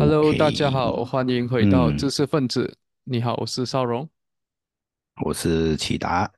[0.00, 2.78] Hello，大家好，欢迎回到嗯，知识分子。
[3.02, 4.08] 你好，我是邵荣。
[5.24, 6.30] 我是启达，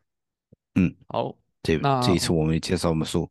[0.76, 3.31] 嗯，好，这这一次我们介绍我们书？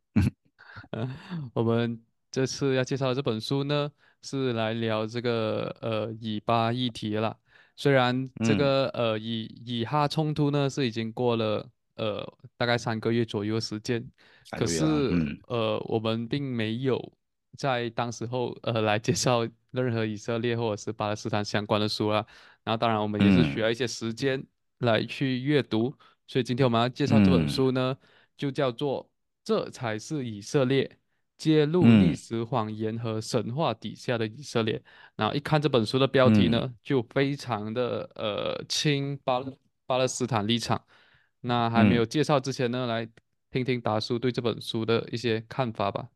[0.92, 1.10] 嗯，
[1.52, 3.90] 我们这次要介绍的这本书呢，
[4.22, 7.36] 是来聊这个呃以巴议题的啦。
[7.74, 12.24] 虽然这嗯，个呃以以哈冲突呢是已经过了呃
[12.56, 14.06] 大概三个月左右的时间，
[14.50, 17.12] 可是嗯呃我们并没有
[17.56, 22.24] 在当时候呃来介绍 任何以色列或者是巴勒斯坦相关的书啦。
[22.64, 24.42] 然后当然我们也是需嗯要一些时间
[24.78, 25.94] 来去阅读，
[26.26, 27.96] 所以今天我们要介绍这本嗯书呢。
[28.36, 29.04] 就叫做
[29.44, 30.84] 《这才是以色列》，
[31.36, 34.82] 揭露历嗯史谎言和神话底下的以色列。
[35.14, 39.54] 然后一看这本书的标题嗯呢，就非常的呃亲巴勒
[39.84, 40.82] 巴勒斯坦立场。
[41.42, 43.06] 那还没有嗯介绍之前呢，来
[43.50, 46.08] 听听达叔对这本书的一些看法吧。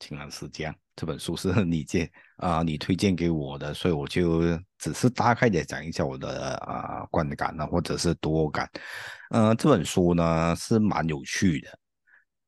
[0.00, 4.40] 啊，竟然是这样，这本书是你借啊、你推荐给我的，所以我就
[4.78, 8.68] 只是大概的讲一下我的啊、观感呢，或者是读后感。
[9.30, 11.78] 呃，这本书呢是蛮有趣的。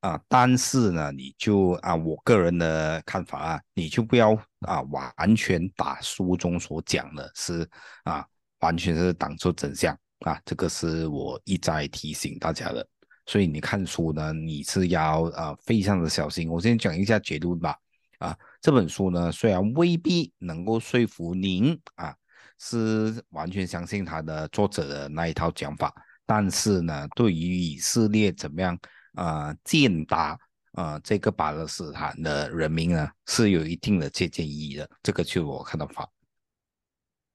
[0.00, 4.34] 啊，但是呢，你就啊，我个人的看法啊，你就不要
[4.66, 7.68] 啊，完全把书中所讲的是
[8.02, 8.26] 啊，
[8.60, 12.84] 完全是当做真相啊，这个是我一再提醒大家的。
[13.26, 16.48] 所以你看书呢，你是要啊非常的小心。
[16.48, 17.76] 我先讲一下结论吧。
[18.18, 22.14] 啊，这本书呢，虽然未必能够说服您啊，
[22.58, 25.92] 是完全相信他的作者的那一套讲法，
[26.24, 28.78] 但是呢，对于以色列怎么样？
[29.14, 30.38] 啊践踏
[30.72, 36.08] 啊这个巴勒斯坦的人民呢是有一定的借鉴意义的，这个就我看到法。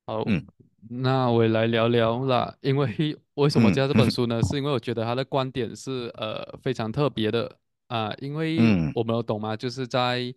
[0.07, 0.43] 好，嗯
[0.89, 2.57] 那我也来聊聊啦。
[2.61, 4.41] 因为为什么嗯介绍这本书呢？
[4.43, 7.57] 是因为我觉得他的观点是呃非常特别的
[7.87, 9.55] 啊、因为嗯我们有懂吗？
[9.55, 10.33] 就是在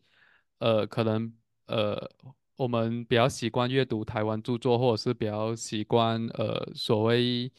[0.60, 1.32] 呃可能
[1.66, 1.98] 呃
[2.56, 7.50] 我们比较习惯阅读台湾著作，或者是比较习惯呃所谓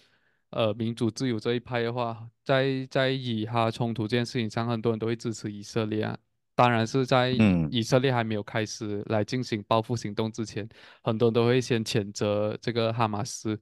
[0.51, 6.17] 呃民主自由这一派的话，在在以哈冲突这件事情上，很多人都会支持以色列啊。
[6.53, 10.69] 当然是在嗯以色列还没有开始来进行报复行动之前。
[11.03, 13.59] 很多人都会先谴责这个哈马斯，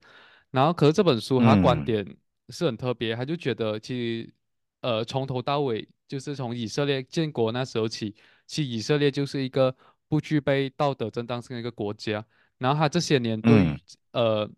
[0.51, 2.17] 然后可是这本书他观嗯点
[2.49, 4.33] 是很特别，他就觉得其实
[4.81, 8.15] 呃从头到尾就是从以色列建国那时候起，
[8.47, 9.75] 其实以色列就是一个
[10.07, 12.25] 不具备道德正当性的一个国家，
[12.57, 13.75] 然后他这些年对
[14.11, 14.49] 呃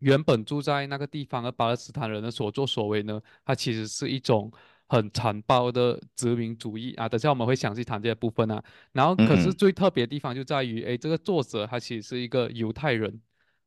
[0.00, 4.52] 原本住在那个地方的巴勒斯坦人的所作所为呢，它其实是一种
[4.86, 7.08] 很残暴的殖民主义啊。
[7.08, 8.62] 等下我们会详细谈这些部分啊。
[8.92, 13.18] 然后，可是嗯最特别的地方就在于，哎，这个作者他其实是一个犹太人，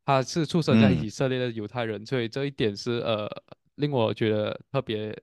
[0.07, 3.29] 他是出生在嗯，以色列的犹太人，所以这一点是呃
[3.75, 5.13] 令我觉得特别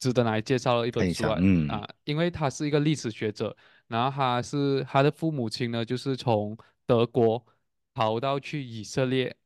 [0.00, 1.38] 值得来介绍的一本书啊。
[1.40, 1.68] 嗯。
[1.68, 7.46] 啊，因为他是一个历史学者，然后他是他的父母亲呢，就是从德国
[7.94, 9.36] 逃到去以色列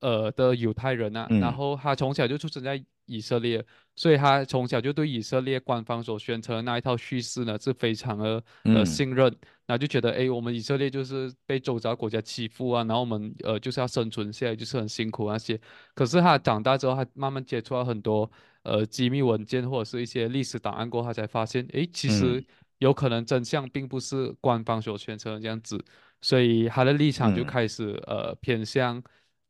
[0.00, 8.84] 呃的犹太人啊，然嗯后他从小就出生在以色列，所以他从小就对以色列官方所宣称的那一套叙事呢是非常的呃嗯。
[8.84, 9.32] 信任，
[9.66, 15.60] 然后就觉得诶，我们以色列就是被周遭国家欺负啊，然后我们呃就是要生存下来，就是很辛苦那些。
[15.94, 18.30] 可是他长大之后，他慢慢接触到很多
[18.62, 22.44] 呃机密文件或者是一些历史档案过后，他才发现，诶，其实嗯
[22.78, 25.82] 有可能真相并不是官方所宣称的这样子，
[26.20, 29.02] 所以他的立场就嗯开始呃偏向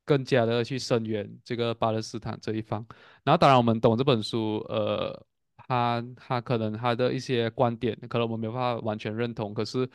[0.05, 2.87] 更加的去声援这个巴勒斯坦这一方。
[3.25, 5.27] 然后当然我们懂这本书，呃，
[5.69, 9.89] 他他可能他的一些观点，可能我们没法完全认同，可是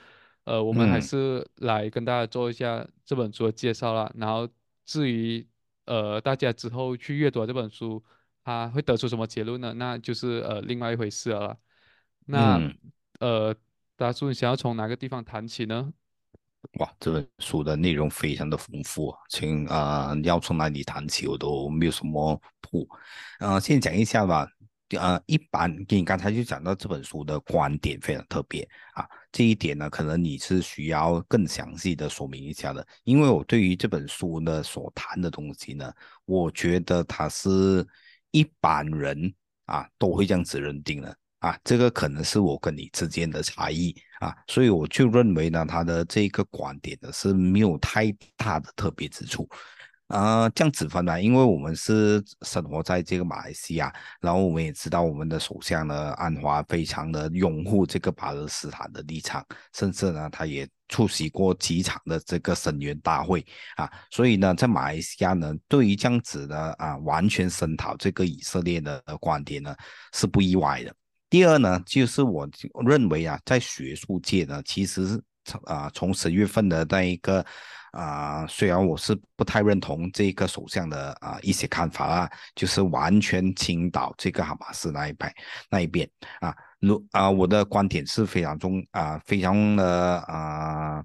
[0.44, 4.12] 呃，我们还嗯是来跟大家做一下这本书的介绍啦。
[4.16, 4.48] 然后
[4.86, 5.48] 至于
[5.86, 8.04] 呃大家之后去阅读这本书，
[8.44, 9.74] 他会得出什么结论呢？
[9.74, 11.58] 那就是呃另外一回事了啦。
[12.26, 12.78] 那嗯，
[13.20, 13.56] 呃，
[13.96, 15.94] 大叔，你想要从哪个地方谈起呢？
[16.80, 22.88] 哇，这本书的内容非常的丰富啊，请啊、呃要从哪里谈起我都没有什么谱，
[23.40, 24.48] 呃，先讲一下吧。
[24.98, 35.92] 呃，一般你刚才就讲到这本书的观点非常特别啊，这一点呢，可能你是需要更详细的说明一下的，因为我对于这本书呢所谈的东西呢，
[36.26, 37.86] 我觉得它是
[38.32, 39.34] 一般人
[39.66, 49.50] 啊都会这样子认定的啊，这个可能是我跟你之间的差异啊，所以我就认为呢，他的这个观点呢是没有太大的特别之处。
[50.12, 63.46] 啊、这样子分呢，因为我们是生活在这个马来西亚，然后我们也知道我们的首相呢安华非常的拥护这个巴勒斯坦的立场，甚至呢他也出席过几场的这个声援大会
[63.78, 69.74] 啊，所以呢在马来西亚呢对于这样子的啊完全声讨这个以色列的观点呢
[70.14, 70.94] 是不意外的。
[71.30, 72.46] 第二呢，就是我
[72.86, 75.18] 认为啊，在学术界呢，其实
[75.64, 77.46] 啊从十月份的那一个
[77.92, 85.34] 啊，虽然我是不太认同这个首相的啊一些看法啊，就是完全倾倒这个哈马斯那一派
[85.70, 86.10] 那一边
[86.40, 91.04] 啊，如啊我的观点是非常中啊非常的啊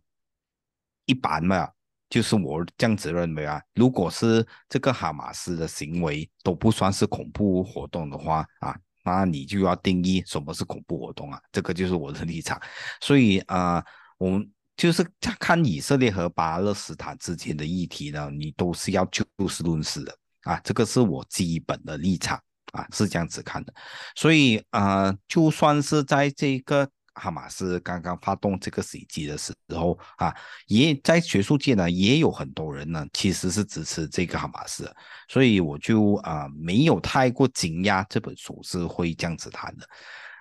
[1.05, 1.69] 一般嘛。
[2.09, 12.63] 就是我这样子认为啊，如果是这个哈马斯的行为都不算是恐怖活动的话啊，那你就要定义什么是恐怖活动啊，这个就是我的立场。
[13.01, 13.85] 所以啊，
[14.19, 22.41] 我们就是看以色列和巴勒斯坦之间的议题呢，你都是要就事论事的啊，这个是我基本的立场
[22.73, 23.73] 啊，是这样子看的。
[24.15, 26.89] 所以啊，就算是在这个。
[27.19, 30.37] 哈马斯刚刚发动这个袭击的时候啊，
[30.67, 34.95] 也在学术界呢，也有很多人呢，其实是支持这个哈马斯，
[35.27, 39.89] 所以我就啊没有太过惊讶这本书是会这样子谈的。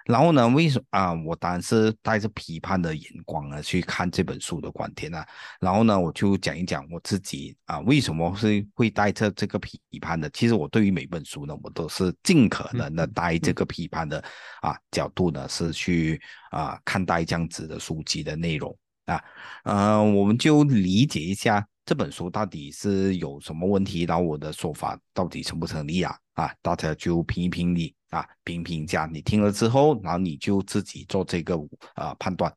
[0.05, 0.47] 然后呢？
[0.49, 1.13] 为什么啊？
[1.25, 5.23] 我当然是带着批判的眼光呢去看这本书的观点呢。
[5.59, 10.29] 然后呢，我就讲一讲我自己啊，为什么是会带着这个批判的？
[10.29, 14.23] 其实我对于每本书呢，我都是尽可能的带这个批判的
[14.61, 19.19] 啊角度呢，是去啊看待这样子的书籍的内容啊。
[19.63, 26.15] 嗯，我们就理解一下这本书到底是有什么问题，然后我的说法到底成不成立啊？
[26.33, 27.95] 啊，大家就评一评理。
[28.15, 31.55] 啊，评评价，你听了之后，然后你就自己做这个
[31.95, 32.53] 啊判断。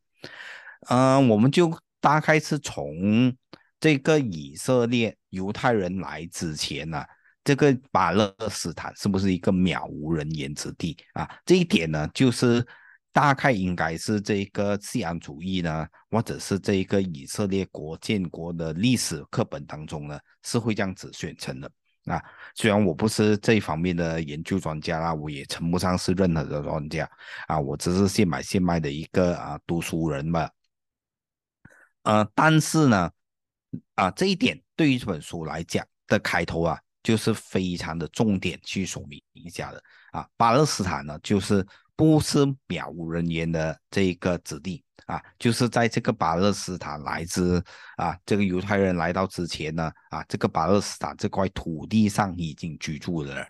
[0.88, 3.34] 嗯，我们就大概是从
[3.80, 7.04] 这个以色列犹太人来之前呢，
[7.42, 11.28] 这个巴勒斯坦是不是一个渺无人烟之地啊？
[11.44, 12.64] 这一点呢，就是
[13.12, 21.68] 大概应该是这个西安主义呢，或者是这个以色列国建国的历史课本当中呢，是会这样子选成的。
[22.08, 22.22] 啊，
[22.54, 27.10] 虽然我不是这一方面的研究专家啦，我也称不上是任何的专家
[27.46, 30.48] 啊，我只是现买现卖的一个啊读书人嘛。
[32.02, 33.10] 呃，但是呢，
[33.94, 39.82] 啊这一点对于这本书来讲的开头啊，就是非常的重点去说明一下的
[40.12, 44.82] 啊，巴勒斯坦呢，就是不是渺无人烟的这一个子弟。
[45.08, 47.64] 啊，就是在这个巴勒斯坦来自
[47.96, 53.46] 啊，这个犹太人来到之前呢，啊，这个巴勒斯坦这块土地上已经居住了，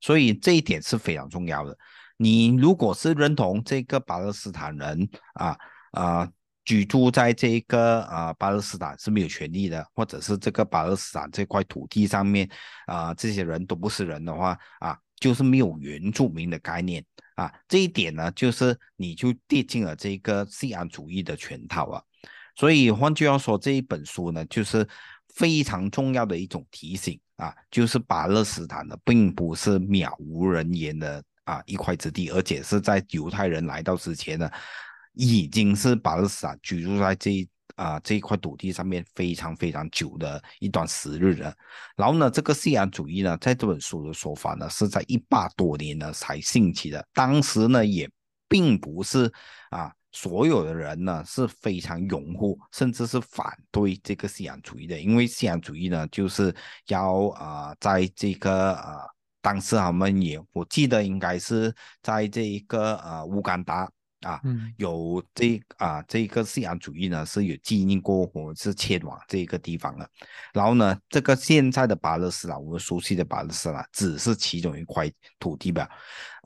[0.00, 1.78] 所以这一点是非常重要的。
[2.16, 5.56] 你如果是认同这个巴勒斯坦人啊
[5.92, 6.28] 啊
[6.64, 12.48] 居住在这个啊巴勒斯坦是没有权利的，或者是这个巴勒斯坦这块土地上面
[12.86, 17.04] 啊这些人都不是人的话啊，就是没有原住民的概念。
[17.34, 22.02] 啊，这一点呢，就是你就跌进了这个西安主义的圈套啊。
[22.56, 24.86] 所以换句话说，这一本书呢，就是
[25.34, 34.50] 非常重要的一种提醒啊，就是巴勒斯坦呢，并不是渺无人烟的啊一块之地，而且是在犹太人来到之前呢，
[35.14, 37.48] 已经是巴勒斯坦居住在这一。
[37.76, 41.54] 啊，这一块土地上面非常非常久的一段时日了。
[41.96, 47.06] 然后呢，这个信仰主义呢，在这本书的说法呢，是在一八多年呢才兴起的。
[47.12, 48.10] 当时呢，也
[48.48, 49.32] 并不是
[49.70, 55.00] 啊，所有的人呢是非常拥护，甚至是反对这个信仰主义的。
[55.00, 56.54] 因为信仰主义呢，就是
[56.88, 59.06] 要啊，在这个啊，
[59.40, 63.90] 当时他们也，我记得应该是在这一个呃乌干达。
[64.22, 64.40] 啊，
[64.76, 70.08] 有这啊，这个信仰主义呢是有经历过，我们是迁往这个地方了。
[70.52, 75.88] 然后呢，这个现在的巴勒斯坦，我们熟悉的巴勒斯坦，只是其中一块土地吧。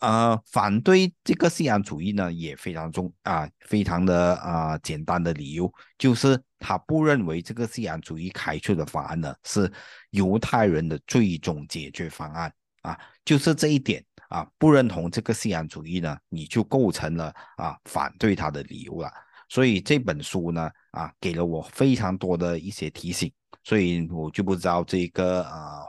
[0.00, 9.70] 呃，反对这个信仰主义呢，也非常重啊，非常的啊简单的理由，就是他不认为这个信仰主义开出的方案呢是
[10.10, 14.04] 犹太人的最终解决方案啊，就是这一点。
[14.28, 19.10] 啊，不认同这个信仰主义呢，你就构成了啊反对他的理由了。
[19.48, 23.32] 所以这本书呢，啊，给了我非常多的一些提醒。
[23.62, 25.82] 所以我就不知道这个啊，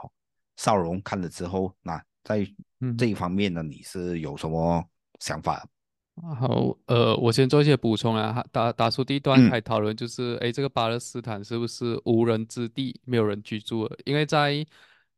[0.56, 2.46] 少荣看了之后，那在
[2.96, 4.84] 这一方面呢，你是有什么
[5.20, 5.66] 想法？
[6.40, 8.44] 好，呃，我先做一些补充啊。
[8.50, 13.88] 打打出第一段还讨论就是，哎，这个巴勒斯坦是不是无人之地，没有人居住？
[14.04, 14.66] 因为在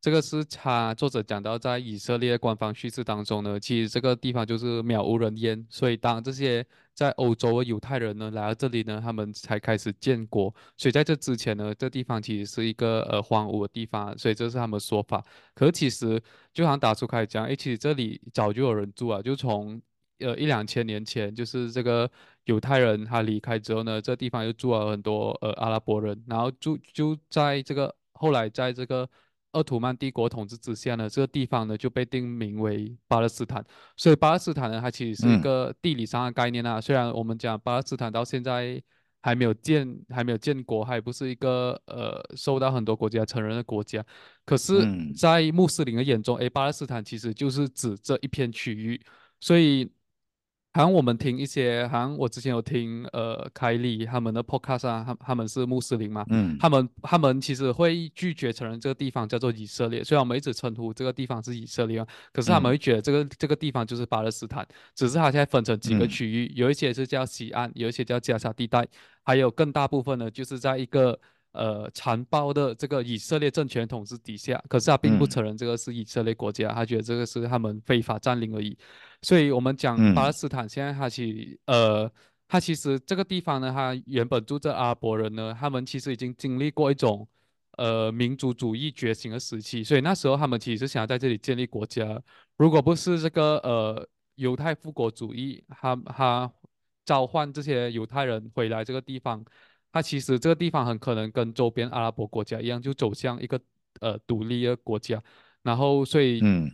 [0.01, 5.67] 这个是他作者讲到，在以色列官方叙事当中呢，其实这个地方就是渺无人烟。
[5.69, 6.65] 所以当这些
[6.95, 10.55] 在欧洲的犹太人呢来到这里呢，他们才开始建国。
[10.79, 14.17] 所以在这之前呢，这地方其实是一个呃荒芜的地方。
[14.17, 15.23] 所以这是他们说法。
[15.55, 16.19] 可其实
[16.55, 19.79] 就像打出开始讲，哎，其实这里早就有人住啊，就从
[20.21, 22.11] 呃一两千年前，就是这个
[22.45, 29.07] 犹太人他离开之后呢，这地方又住了很多呃阿拉伯人，然后住就在这个后来在这个。
[29.53, 33.65] 鄂图曼帝国统治之下呢，这个地方呢就被定名为巴勒斯坦。
[33.97, 36.81] 所以巴勒斯坦呢，它其实是一个地理上的概念啊。
[36.81, 38.83] 虽然我们讲巴勒斯坦到现在
[39.23, 44.05] 还没有建还没有建国，还不是一个呃受到很多国家承认的国家。
[44.45, 49.01] 可是，嗯在穆斯林的眼中，诶，巴勒斯坦其实就是指这一片区域，
[49.41, 49.91] 所以。
[50.73, 56.57] 好像我们听一些，好像我之前有听呃凯利他们的 podcast 啊，他他们是穆斯林嘛，嗯。
[56.61, 62.73] 他们他们其实会拒绝承认这个地方叫做以色列，虽然我们一直称呼这个地方是以色列啊，可是他们嗯。
[62.73, 66.09] 会觉得这个这个地方就是巴勒斯坦，只是它现在分成几个嗯。
[66.09, 68.87] 区域，有一些是叫西岸，有一些叫加沙地带，
[69.25, 71.19] 还有更大部分呢就是在一个
[71.53, 78.77] 呃残暴的这个以色列政权统治底下，可是他并不嗯承认这个是以色列国家，他觉得这个是他们非法占领而已。
[79.23, 82.11] 所以我们讲巴勒嗯斯坦现在他其呃，
[82.49, 87.27] 他其实这个地方呢，他原本住着阿拉伯人呢，他们其实已经经历过一种
[87.77, 92.21] 呃民族主义觉醒的时期，所以那时候他们其实想要在这里建立国家。
[92.57, 96.51] 如果不是这个呃犹太复国主义，他他
[97.05, 99.45] 召唤这些犹太人回来这个地方，
[99.93, 103.61] 它其实这个地方很可能跟周边阿拉伯国家一样，就走向一个
[104.01, 105.23] 呃独立的国家。
[105.63, 106.71] 然后所以嗯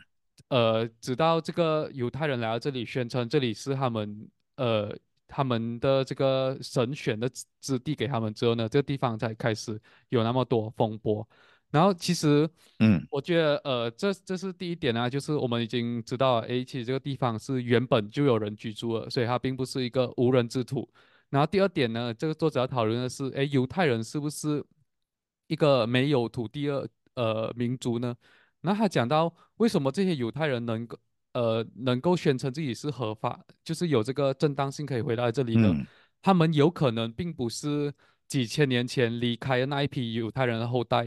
[0.49, 4.97] 呃，直到这个犹太人来到这里，宣称这里是他们呃
[5.27, 9.81] 他们的这个神选的之之地给他们之后呢，这个地方才开始
[10.11, 11.27] 有那么多风波。
[11.71, 20.89] 然后其实嗯我觉得呃，这这是第一点啊，就是我们已经知道了，诶，其实这个地方是原本就有人居住了，所以它并不是一个无人之土。
[21.31, 24.65] 然后第二点呢，这个作者要讨论的是，哎，犹太人是不是
[25.49, 28.15] 一个没有土地的呃民族呢？
[28.61, 30.99] 那他讲到为什么这些犹太人能够
[31.35, 35.71] 呃能够宣称自己是合法，就是有这个正当性可以回到这里呢？
[35.73, 35.87] 嗯
[36.23, 37.93] 他们有可能并不是
[38.27, 41.07] 几千年前离开的那一批犹太人的后代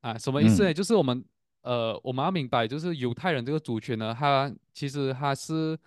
[0.00, 0.72] 啊，什么意思呢？
[0.72, 1.22] 嗯就是我们
[1.60, 5.78] 呃我们要明白，就是犹太人这个族群呢，他其实他是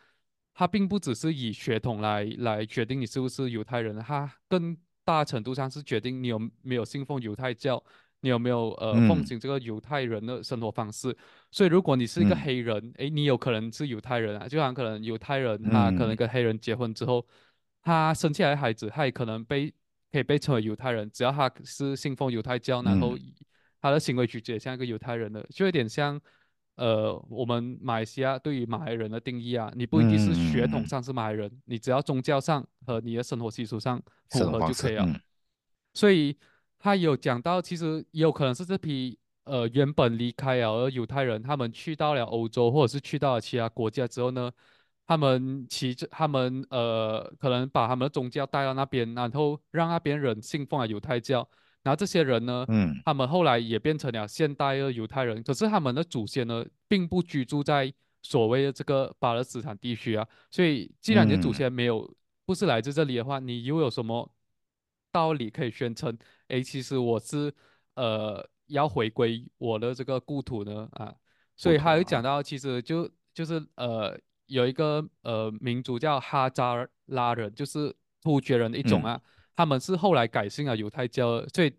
[0.54, 7.84] 他并不只是以血统来来决定你是不是犹太人，他更大程度上是决定你有没有信奉犹太教。
[8.24, 11.12] 你有没有呃奉嗯行这个犹太人的生活方式？
[11.50, 17.26] 所以如果你是一个嗯黑人，诶，你有可能是犹太人啊，就好像可能犹太人他可能嗯跟黑人结婚之后，
[17.82, 19.74] 他生下来的孩子，他也可能被
[20.12, 23.18] 可以被称为犹太人，只要他是信奉犹太教，然后
[23.82, 26.22] 他的行为举止也像一个犹太人的，就有点像
[26.76, 35.06] 呃我们马来西亚对于马来人的定义啊，你不一定是血统嗯，上是马来人，你只要宗教上和你的生活习俗上符合就可以了。
[35.06, 35.20] 嗯
[35.94, 36.38] 所以
[36.80, 44.50] 他有讲到，其实也有可能是这批呃原本离开了的犹太人，他们去到了欧洲，或者是去到了其他国家之后呢，
[45.06, 51.46] 他们其着他们呃可能把他们的宗教带到那边，然后让那边人信奉了犹太教，
[51.84, 53.02] 然后这些人呢，嗯。
[53.06, 61.54] 他们后来也变成了现代的犹太人，可是他们的祖先呢，并不居住在所谓的这个巴勒斯坦地区啊，所以既然你的祖嗯。
[61.54, 62.14] 先没有
[62.46, 64.32] 不是来自这里的话，你又有什么
[65.12, 66.18] 道理可以宣称？
[66.50, 67.54] 诶，其实我是
[67.96, 70.88] 呃要回归我的这个故土呢？
[70.94, 71.14] 啊，
[71.56, 72.24] 所以他不同啊，有讲。
[72.24, 79.22] 到，其实就就是呃有一个呃民族叫哈扎拉人，就是突厥人的一种嗯啊，
[79.56, 81.74] 他们是后来改信了犹太教，所以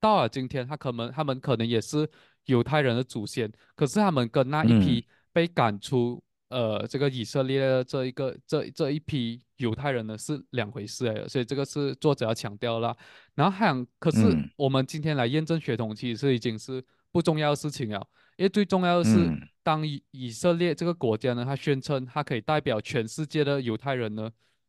[0.00, 2.08] 到了今天，他可能他们可能也是
[2.46, 4.80] 犹太人的祖先，可是他们跟那一嗯。
[4.80, 12.96] 批被赶出呃这个以色列的这一个这这一批犹太人呢是两回事来的，所以这个是作者要强调啦。
[13.34, 14.50] 然后还想，可是嗯。
[14.56, 16.82] 我们今天来验证血统，其实是已经是
[17.12, 18.04] 不重要的事情了，
[18.36, 19.48] 因为最重要的是，嗯。
[19.62, 24.28] 当以以色列这个国家呢，它宣称它可以代表全世界的犹太人呢，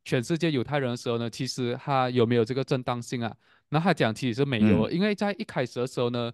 [0.09, 3.31] 全世界犹太人的时候呢，其实他有没有这个正当性啊？
[3.69, 6.33] 那他讲其实是没有嗯，因为在一开始的时候呢，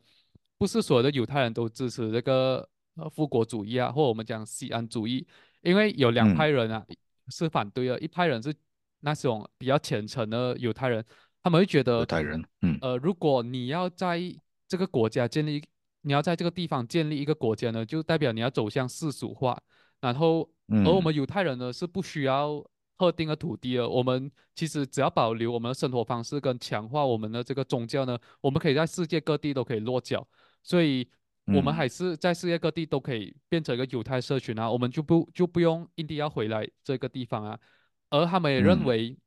[0.58, 2.66] 不是所有的犹太人都支持这个
[2.96, 5.28] 呃复国主义啊，或者我们讲西安主义，
[5.62, 6.86] 因为有两派嗯，人啊
[7.28, 8.56] 是反对的，一派人是
[9.02, 11.04] 那种比较虔诚的犹太人，
[11.44, 12.78] 他们会觉得，犹太人，嗯。
[12.80, 14.22] 呃，如果你要在
[14.70, 15.62] 这个国家建立，
[16.04, 19.62] 你要在这个地方建立一个国家呢，就代表你要走向世俗化，
[20.00, 21.04] 然后而我嗯。
[21.04, 22.66] 们犹太人呢是不需要
[22.98, 30.26] 特定的土地了，我们其实只要保留我们的生活方式跟强化我们的这个宗教呢，我们可以在世界各地都可以落脚，
[30.64, 31.08] 所以
[31.46, 31.76] 我们嗯。
[31.76, 37.60] 还是在世界各地都可以变成一个犹太社群啊，我们就不就不用一定要回来这个地方啊，
[38.10, 38.86] 而他们也认嗯。
[38.86, 39.18] 为，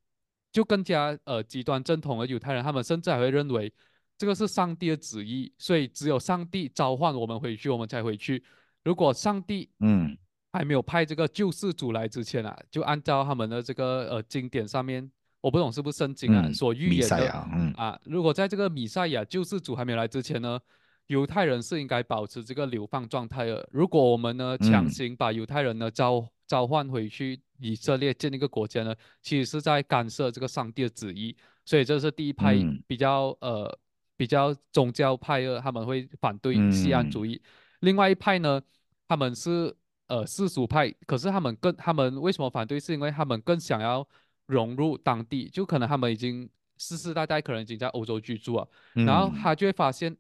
[0.51, 3.73] 就更加呃极端正统的犹太人，他们甚至还会认为
[4.17, 8.43] 这个是上帝的旨意，所以只有上帝召唤我们回去，我们才回去。
[8.83, 10.17] 如果上帝嗯
[10.59, 15.09] 还没有派这个救世主来之前啊，就按照他们的这个呃经典上面，
[15.41, 17.31] 我不懂是不是圣经啊嗯，所预言的
[17.77, 20.59] 啊，如果在这个米赛亚救世主还没有来之前呢，
[21.07, 23.69] 犹太人是应该保持这个流放状态的。
[23.71, 31.37] 如果我们呢强嗯行把犹太人呢召召唤回去以色列建立一个国家呢，其实是在干涉这个上帝的旨意。
[31.65, 33.79] 所以这是第一派嗯比较呃
[34.17, 37.43] 比较宗教派的，他们会反对西安主嗯义。
[37.79, 38.61] 另外一派呢，
[39.07, 39.73] 他们是
[40.09, 42.81] 呃世俗派，可是他们更他们为什么反对？
[42.81, 44.07] 是因为他们更想要
[44.47, 46.49] 融入当地，就可能他们已经
[46.79, 49.41] 世世代代可能已经在欧洲居住啊，然后嗯。
[49.41, 50.17] 他就会发现，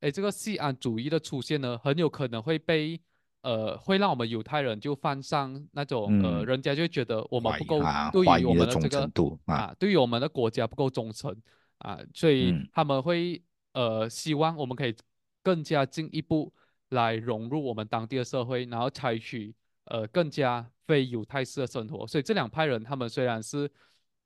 [0.00, 3.00] 哎，这个西安主义的出现呢，很有可能会被
[3.42, 9.10] 呃会让我们犹太人就犯上那种呃，嗯，人家就觉得我们不够啊对于我们的这个
[9.46, 11.34] 啊，啊，对于我们的国家不够忠诚
[11.78, 12.68] 啊，所以嗯。
[12.72, 14.94] 他们会呃希望我们可以
[15.42, 16.52] 更加进一步
[16.92, 22.06] 来融入我们当地的社会，然后采取呃更加非犹太式的生活。
[22.06, 23.70] 所以这两派人他们虽然是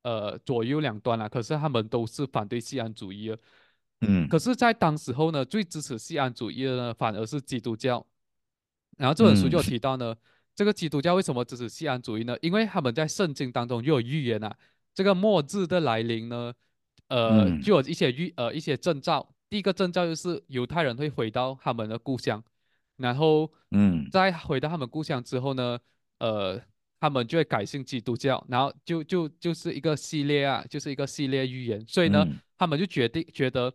[0.03, 3.39] 呃左右两端啊，可是他们都是反对西安主义的。
[4.03, 8.05] 嗯可嗯是，在当时候呢，最支持西安主义的呢，反而是基督教。
[8.99, 10.15] 然后这本书嗯就有提到呢，
[10.55, 12.37] 这个基督教为什么支持西安主义呢？
[12.43, 14.55] 因为他们在圣经当中就有预言啊，
[14.95, 16.53] 这个末日的来临呢，
[17.09, 19.27] 呃，嗯就有一些预呃一些征兆。
[19.49, 22.43] 第一个征兆就是犹太人会回到他们的故乡，
[22.97, 25.79] 然后嗯再回到他们故乡之后呢，
[26.19, 26.61] 呃，
[27.01, 31.85] 他们就会改信基督教，然后就就就是一个系列啊，就是一个系列预言。
[31.87, 33.73] 所以呢，嗯他们就决定觉得。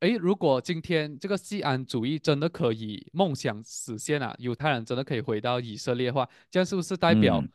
[0.00, 7.48] 诶，如果今天这个西安主义真的可以梦想实现啊，犹太人真的可以回到以色列的话，这样是不是代表，嗯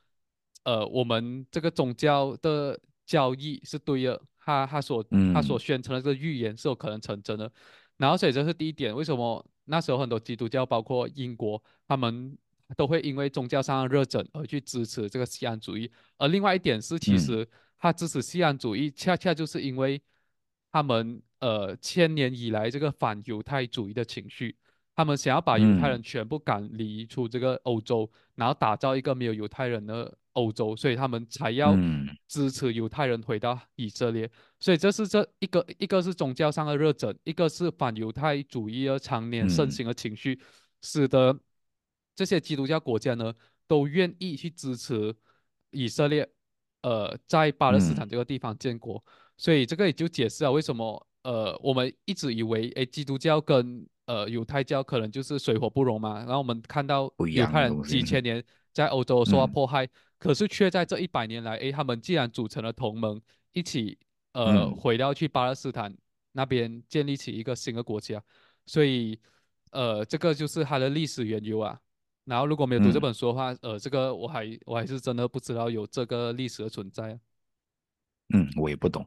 [0.64, 7.50] 呃，我们这个宗教的教义是对的，他他所他所嗯宣称的这个预言是有可能成真的？
[7.98, 12.38] 然后所以这是第一点，为什么那时候很多基督教，包括英国，他们
[12.76, 15.92] 都会因为宗教上的热忱而去支持这个西安主义？
[16.18, 17.18] 而另外一点是，其嗯。
[17.18, 20.02] 实他支持西安主义，恰恰就是因为
[20.72, 24.56] 他们呃千年以来这个反犹太主义的情绪，
[24.96, 25.92] 他们想要把犹太嗯。
[25.92, 34.30] 人全部赶离出这个欧洲，然后打造一个没有犹太人的欧洲，所以他们才要嗯支持犹太人回到以色列。
[34.60, 40.40] 所以这是这一个一个是宗教上的热忱，一个是反犹太主义而常年盛嗯行的情绪，
[40.82, 41.38] 使得
[42.16, 43.34] 这些基督教国家呢
[43.68, 45.16] 都愿意去支持
[45.72, 46.30] 以色列，
[46.84, 49.04] 呃，在巴勒斯嗯坦这个地方建国。
[49.38, 63.22] 所以这个也就解释了为什么呃我们一直以为诶基督教跟呃犹太教可能就是水火不容嘛，然后我们看到犹太人几千年在欧洲受到嗯迫害，可是却在这一百年来，诶他们既然组成了同盟，
[63.54, 63.98] 一起
[64.34, 65.96] 呃嗯回到去巴勒斯坦
[66.32, 68.24] 那边建立起一个新的国家，
[68.66, 69.20] 所以
[69.72, 71.80] 呃这个就是它的历史缘由啊。
[72.24, 73.02] 然后如果没有读这嗯。
[73.02, 77.20] 本书的话，呃，这个我还我还是真的不知道有这个历史的存在啊。
[78.34, 79.06] 嗯，我也不懂。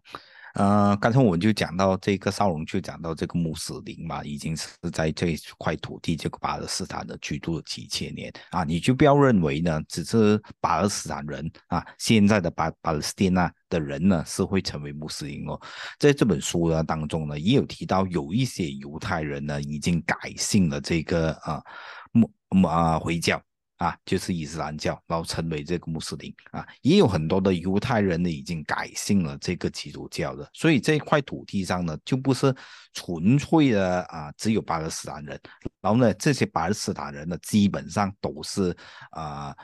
[0.55, 15.61] 呃，刚才我就讲到这个少龙，就讲到这个穆斯林嘛，已经是在这块土地，这个巴勒斯坦的居住了几千年啊，你就不要认为呢，只是巴勒斯坦人啊，现在的巴巴勒斯坦纳的人呢是会成为穆斯林哦。
[15.99, 21.61] 在这本书呢当中呢，也有提到有一些犹太人呢已经改信了这个啊
[22.12, 23.43] 穆啊回教。
[23.79, 32.55] 啊，就是伊斯兰教，然后成为这个穆斯林啊，也有很多的犹太人呢已经改信了这个基督教的，所以这一块土地上呢就不是
[32.93, 35.39] 纯粹的啊只有巴勒斯坦人，
[35.81, 38.75] 然后呢这些巴勒斯坦人呢基本上都是
[39.11, 39.55] 啊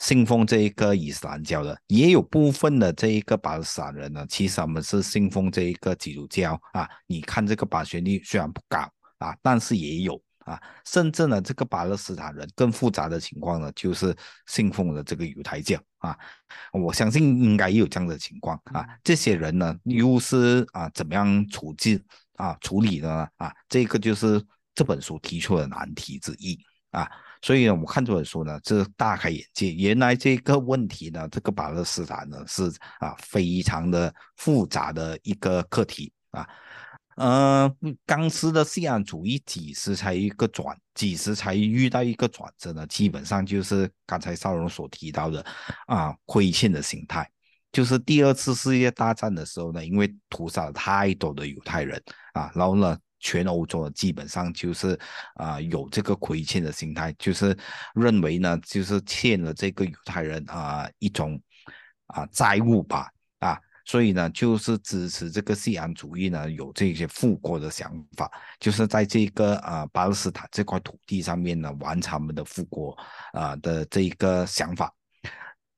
[0.00, 8.78] 信奉这一个伊斯兰教的，也有部分的这一个巴勒斯坦人呢，其实他们是信奉这一个基督教啊，你看这个版权率虽然不高
[9.18, 10.20] 啊，但是也有。
[10.50, 14.12] 啊，甚至呢，这个巴勒斯坦人更复杂的情况呢，就是
[14.46, 16.18] 信奉了这个犹太教啊。
[16.72, 18.84] 我相信应该也有这样的情况啊。
[19.04, 22.02] 这些人呢，又是啊怎么样处置
[22.34, 23.28] 啊处理的呢？
[23.36, 26.58] 啊，这个就是这本书提出的难题之一
[26.90, 27.08] 啊。
[27.42, 32.64] 所以呢，我看这本书呢，这大开眼界，原来这个问题呢，这个巴勒斯坦呢是
[32.98, 36.44] 啊非常的复杂的一个课题啊。
[37.16, 37.70] 呃，
[38.06, 42.86] 钢丝的西安主义几时才一个转，几时才遇到一个转折呢？
[42.86, 45.44] 基本上就是刚才少荣所提到的
[45.86, 47.28] 啊，亏欠的心态。
[47.72, 54.98] 就是第二次世界大战的时候呢，因为屠杀了太多的犹太人啊，然后呢，全欧洲基本上就是
[55.34, 57.56] 啊有这个亏欠的心态，就是
[57.94, 61.40] 认为呢，就是欠了这个犹太人啊一种
[62.06, 63.10] 啊债务吧。
[63.90, 72.96] 所以呢，就是支持这个西安主义呢，有这些复国的想法，就是在这个啊、呃、巴勒斯坦这块土地上面呢，完成他们的复国
[73.32, 74.94] 啊、的这一个想法。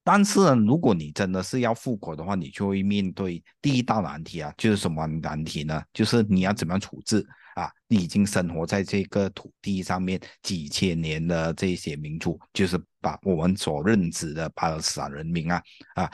[0.05, 5.83] 但是，如果你真的是要复国的话，你就会面对第一道难题啊，就是什么难题呢？
[5.95, 7.71] 就是你要怎么样处置啊？
[7.89, 15.63] 你已经生活在这个土地上面几千年的这些民族，就是把我们所认知的巴勒斯坦人民啊
[15.95, 16.13] 啊。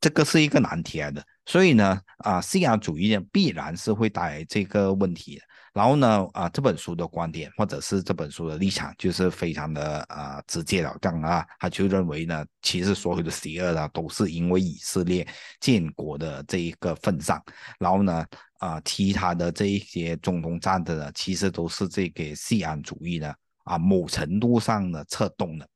[0.00, 5.36] 这个是一个难题来的，所以呢，啊，信仰主义呢必然是会带来这个问题。
[5.36, 5.42] 的。
[5.72, 15.24] 然后呢，啊，这本书的观点或者是这本书的立场就是非常的啊直截了当啊，他就认为呢，其实所有的邪恶呢都是因为以色列
[15.60, 17.40] 建国的这一个份上，
[17.78, 18.26] 然后呢，
[18.58, 23.32] 啊，其他的这一些中东战的呢，其实都是这个西安主义呢
[23.62, 25.68] 啊某程度上的策动的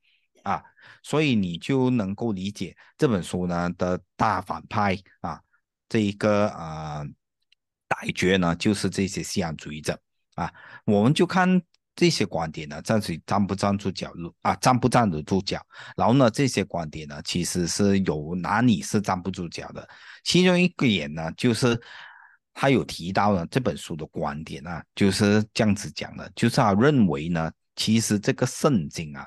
[0.45, 0.63] 啊，
[1.03, 5.41] 所以你就能够理解这本书呢的大反派啊，
[5.89, 7.05] 这一个啊。
[7.87, 9.97] 歹角呢，就是这些西安主义者
[10.35, 10.53] 啊，
[10.85, 11.63] 我们就看
[11.95, 15.65] 这些观点呢，站是站不站住脚啊，站不站得住脚。
[15.95, 19.87] 然后呢，这些观点呢，其实是有哪里是站不住脚的。
[20.25, 21.81] 其中一个点呢，就是
[22.55, 29.25] 他有提到了这本书的观点啊，就是这样子讲的，就是他认为呢，其实这个圣经啊，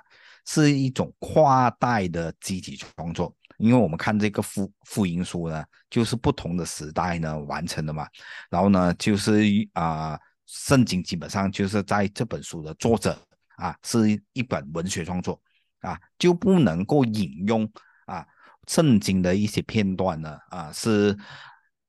[0.48, 3.32] 是一种跨代的集体创作。
[3.58, 8.08] 因为我们看这个复复音书呢，就是不同的时代呢完成的嘛，
[8.52, 9.42] 然后呢，就是
[9.74, 13.20] 啊，圣经基本上就是在这本书的作者
[13.56, 15.42] 啊，是一本文学创作
[15.82, 17.68] 啊，就不能够引用
[18.06, 18.24] 啊
[18.68, 21.18] 圣经的一些片段呢啊，是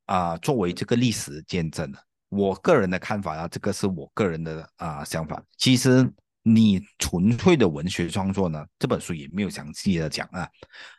[0.07, 1.99] 啊作为这个历史见证的。
[2.31, 5.42] 我个人的看法啊，这个是我个人的啊想法。
[5.59, 6.11] 其实。
[6.54, 8.64] 你纯粹的文学创作呢？
[8.78, 10.48] 这本书也没有详细的讲啊。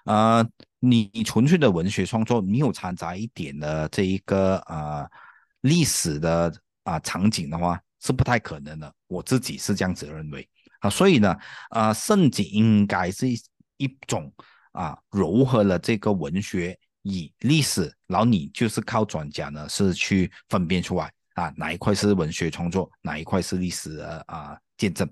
[0.05, 5.09] 呃，你纯粹的文学创作没有掺杂一点的这一个呃
[5.61, 8.93] 历史的啊场景的话，是不太可能的。
[9.07, 10.47] 我自己是这样子认为
[10.79, 10.89] 啊。
[10.89, 11.35] 所以呢，
[11.69, 13.27] 啊，圣经应该是
[13.77, 14.31] 一种
[14.71, 24.57] 啊，糅合了这个文学与历史，然后你就是靠专家呢是去分辨出来啊，哪一块是文学创作，哪一块是历史的啊。
[24.79, 25.07] 见证，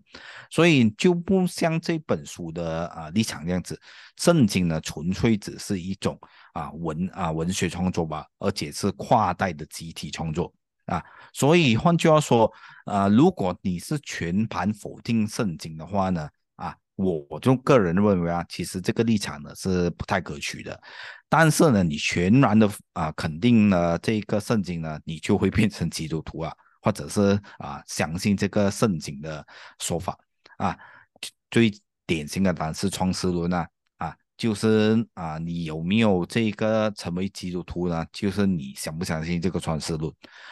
[0.49, 3.79] 所以就不像这本书的啊立场这样子，
[4.15, 6.17] 圣经呢纯粹只是一种
[6.53, 10.53] 啊文啊文学创作吧，而且是跨代的集体创作
[10.85, 11.03] 啊。
[11.33, 12.49] 所以换句话说，
[12.85, 20.81] 啊，如果你是全盘否定圣经的话呢，啊，我我就个人认为啊，其实这个立场呢是不太可取的。
[21.27, 26.53] 但是呢，你全然的啊肯定呢这个圣经呢，你就会变成基督徒啊。
[26.87, 29.45] 或者是啊，相信这个圣经的
[29.77, 30.17] 说法
[30.55, 30.77] 啊，
[31.51, 31.69] 最
[32.05, 38.05] 典型的当然是创世论啊，啊，就是啊，你有没有这个成为基督徒呢？
[38.13, 40.09] 就是你相不相信这个创世论？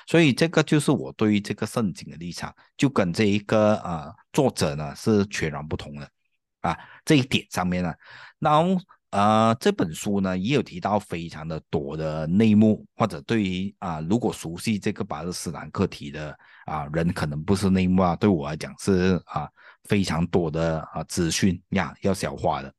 [0.08, 6.12] 所以这个就是我对于这个圣经的立场，就跟这一个啊作者呢是全然不同的
[6.60, 7.94] 啊，这一点上面呢，
[8.40, 8.78] 然后。
[9.12, 19.50] 呃，这本书呢也有提到非常的多的内幕，或者对于啊，如果熟悉这个巴勒斯坦课题的啊人，可能不是内幕啊，对我来讲是啊
[19.86, 22.74] 非常多的啊资讯呀要消化的。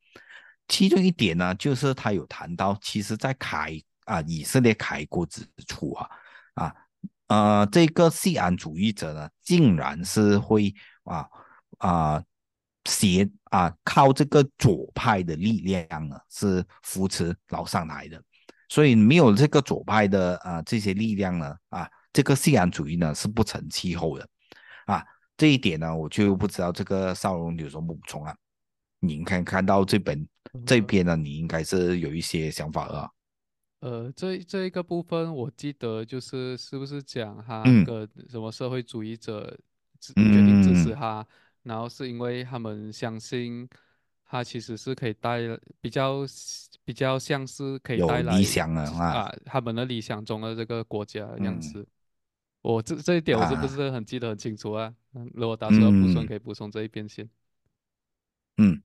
[0.69, 3.73] 其中一点呢，就是他有谈到，其实在开
[4.05, 6.09] 啊以色列开国之初啊
[6.55, 6.75] 啊
[7.29, 11.27] 呃这个西安主义者呢，竟然是会啊
[11.79, 12.23] 啊。
[12.87, 18.23] 协啊，靠这个左派的力量呢，是扶持老上台的，
[18.69, 24.29] 所以没有这个左派的啊这些力量呢，啊，这个信仰主义呢是不成气候的，
[24.87, 25.05] 啊，
[25.37, 28.35] 这一点呢，我就不知道这个少龙有什么补充啊？
[29.01, 30.27] 你看看到这本
[30.65, 33.11] 这边呢，你应该是有一些想法啊。
[33.81, 39.57] 呃，这这一个部分，我记得就是是不是讲他跟什么社会主义者
[40.01, 41.25] 决定支持他？
[41.67, 43.69] 然后是因为他们相信，
[44.25, 45.41] 他其实是可以带
[45.81, 46.25] 比较
[46.85, 51.85] 比较像是可以带来理想的啊，他们的理想中的这个国家样子。
[52.63, 54.95] 我这这一点我是不是很记得很清楚啊？
[55.35, 57.29] 如果打算要补充，可以补充这一边先。
[58.59, 58.81] 嗯。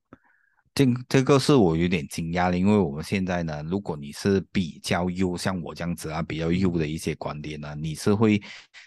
[0.74, 8.42] 这这个是我有点惊讶的，因为我们现在呢，如果你是比较右，像我这样子啊，比较右的一些观点呢，你是会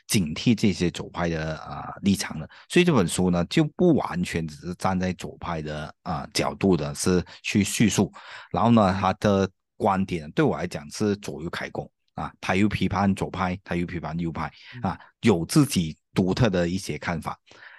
[0.06, 2.48] 警惕这些左派的啊立场的。
[2.70, 8.10] 所以这本书呢，就不完全只是站在左派的啊角度的，是去叙述。
[8.50, 17.38] 然后呢，他的观点对我来讲是左右开弓啊，他又批判左派，他又批判右派啊，有自己独特的一些看法。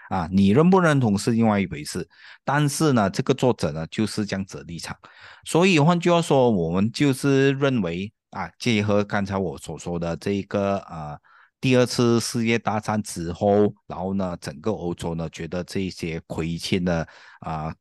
[0.09, 2.07] 啊，你认不认同是另外一回事，
[2.43, 4.95] 但是呢，这个作者呢就是这样子立场，
[5.45, 11.17] 所以换句话说，我们就是认为啊，结合刚才我所说的这个啊，
[11.59, 17.07] 第二次世界大战之后，然后呢，整个欧洲呢觉得这些亏欠的
[17.39, 17.73] 啊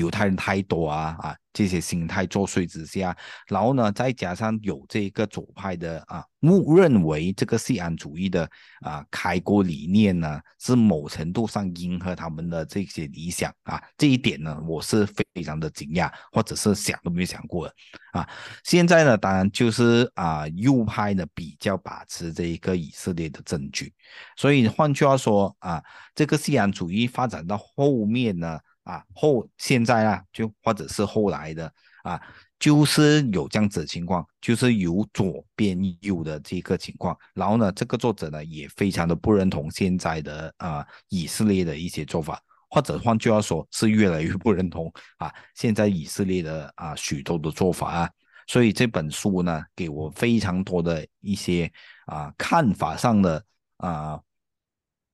[0.00, 3.16] 犹太人太多啊啊这些心态作祟之下，
[3.48, 8.48] 然后呢再加上有这个左派的啊误认为这个西安主义的
[8.82, 17.74] 啊开国理念呢是某程度上迎合他们的这些理想啊，这一点呢我是非常的惊讶，或者是想都没有想过的
[18.12, 18.28] 啊。
[18.64, 23.92] 现在呢当然就是啊右派呢比较把持这一个以色列的证据，
[24.36, 25.82] 所以换句话说啊，
[26.14, 28.58] 这个西安主义发展到后面呢。
[28.90, 31.72] 啊，后现在啊，就或者是后来的
[32.02, 32.20] 啊，
[32.58, 37.16] 就是有这样子的情况，就是由左边右的这个情况。
[37.34, 48.10] 然后呢，这个作者呢也非常的不认同现在的啊以色列的一些做法，或者换句话说，是越来越不认同啊现在以色列的啊许多的做法啊。
[48.48, 51.70] 所以这本书呢，给我非常多的一些
[52.06, 53.44] 啊看法上的
[53.76, 54.20] 啊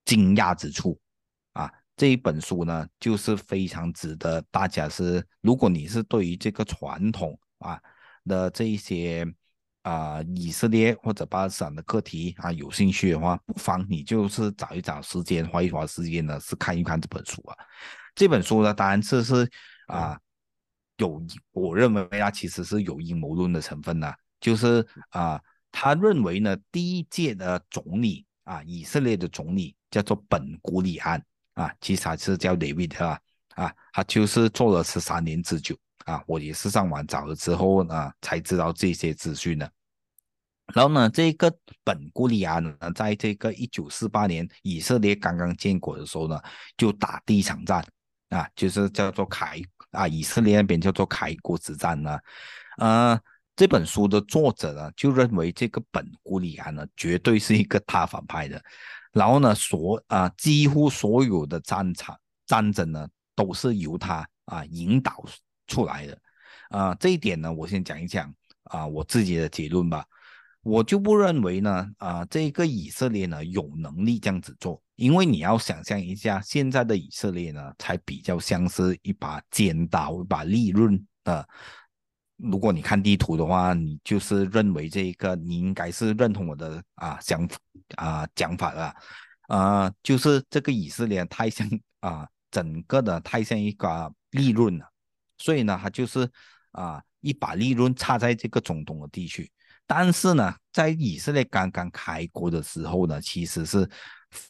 [0.06, 0.98] 惊讶之处。
[1.96, 7.80] 这一本书呢，就是非常值得大家是，如果你是对于这个传统啊
[8.26, 9.26] 的这一些
[9.80, 17.56] 啊以色列或者巴勒斯坦的课题啊有兴趣的话，不妨你就是找一找时间，花一花时间呢，是看一看这本书啊。
[18.14, 19.50] 这本书呢，当然这是
[19.86, 20.20] 啊
[20.98, 25.40] 有我认为它其实是有阴谋论的成分的，就是啊
[25.72, 31.24] 他认为呢，第一届的总理啊，以色列的总理叫做本古里安。
[31.56, 33.18] 啊，其实还是叫 David 啊，
[33.54, 39.70] 啊，他就是做了十三年之久啊，我也是上网找了之后呢，才知道这些资讯的。
[40.74, 41.50] 然后呢，这个
[41.82, 46.38] 本古利亚呢，在这个一九四八年以色列刚刚建国的时候呢，
[46.76, 47.82] 就打第一场战
[48.28, 49.58] 啊，就是叫做开
[49.92, 52.18] 啊，以色列那边叫做开国之战呢。
[52.78, 53.18] 呃，
[53.54, 58.62] 这本书的作者呢，就认为这个本古里安呢，绝对是一个大反派的。
[59.16, 65.24] 然后呢，所啊几乎所有的战场战争呢，都是由他啊引导
[65.66, 66.18] 出来的，
[66.68, 68.30] 啊这一点呢，我先讲一讲
[68.64, 70.04] 啊我自己的结论吧。
[70.60, 81.42] 我就不认为呢啊这个以色列呢有能力这样子做，因为你要想象一下，现在的以色列呢，才比较像是一把尖刀，一把利刃啊。
[82.36, 87.48] 如果你看地图的话，你就是认为这一个，你应该是认同我的啊想
[87.96, 88.94] 啊讲法了，
[89.48, 91.66] 啊，就是这个以色列太像
[92.00, 94.86] 啊整个的太像一个利润了，
[95.38, 96.28] 所以呢，它就是
[96.72, 99.50] 啊一把利润插在这个中东的地区，
[99.86, 103.88] 但是呢，在以色列刚刚开国的时候呢，其实是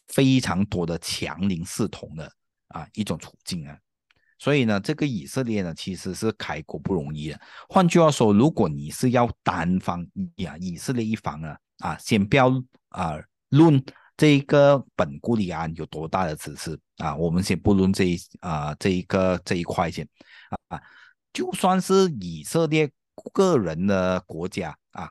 [0.09, 2.33] 非常多的强邻视同的
[2.68, 3.79] 啊一种处境啊。
[4.38, 7.40] 所以呢，这个以色列呢，其实是开国不容易的。
[7.70, 12.51] 换句话说，如果你是要单方呀，以色列一方啊，啊，先不要
[12.90, 13.18] 啊
[13.49, 13.83] 论
[14.14, 20.07] 这个本古里安有多大的支持啊，我们先不论这一啊这一个这一块先
[20.68, 20.81] 啊，
[21.33, 22.90] 就算是以色列
[23.33, 25.11] 个人的国家啊，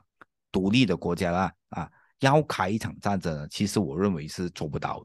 [0.52, 5.04] 独立的国家啦啊，要开一场战争，其实我认为是做不到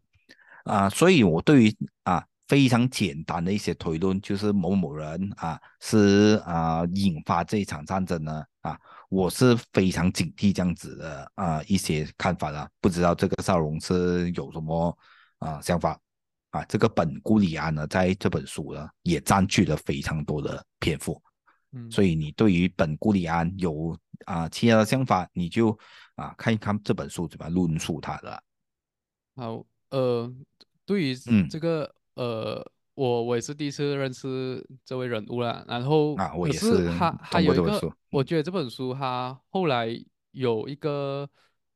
[0.65, 0.87] 啊。
[0.89, 2.23] 所以我对于啊。
[2.51, 14.97] 非常简单的一些推论，就是某某人啊是啊引发这一场战争呢啊，我是非常警惕这样子的啊一些看法的，不知道这个少荣是有什么
[15.39, 15.97] 啊想法
[16.49, 16.61] 啊？
[16.65, 21.21] 这个本古里安呢，在这本书呢也占据了非常多的篇幅，
[21.71, 25.69] 嗯，所以你对于本古里安有啊其他的想法，你就
[26.15, 28.43] 啊看一看这本书怎么论述他的。
[29.37, 30.29] 好，呃，
[30.85, 31.15] 对于
[31.49, 31.89] 这个。
[32.15, 32.61] 呃，
[32.93, 39.87] 我我也是第一次认识这位人物了，然后啊，我也是他他有一个，我觉得这本书他后来
[40.31, 41.27] 有一个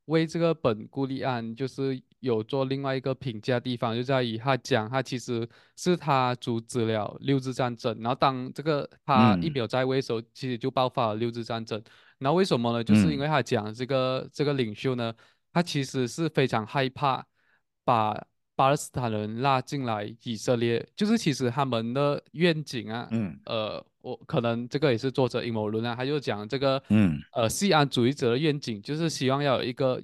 [0.04, 11.82] 为这个本孤立案，就是有做另外一个评价地方，就在于他讲他其实是他阻止了六日战争，然后当这个他一表在位的时候，其实就爆发了六日战争。
[12.18, 12.84] 然后为什么呢？
[12.84, 15.14] 就是因为他讲这个这个领袖呢，
[15.52, 17.26] 他其实是非常害怕
[17.82, 18.14] 把。
[18.56, 30.02] 巴勒斯坦人拉进来以色列，就是其实他们的愿景啊，嗯，呃，我可能这个也是作者阴谋论啊，他就讲这个，嗯，呃，西安主义者的愿景就是希望要有一个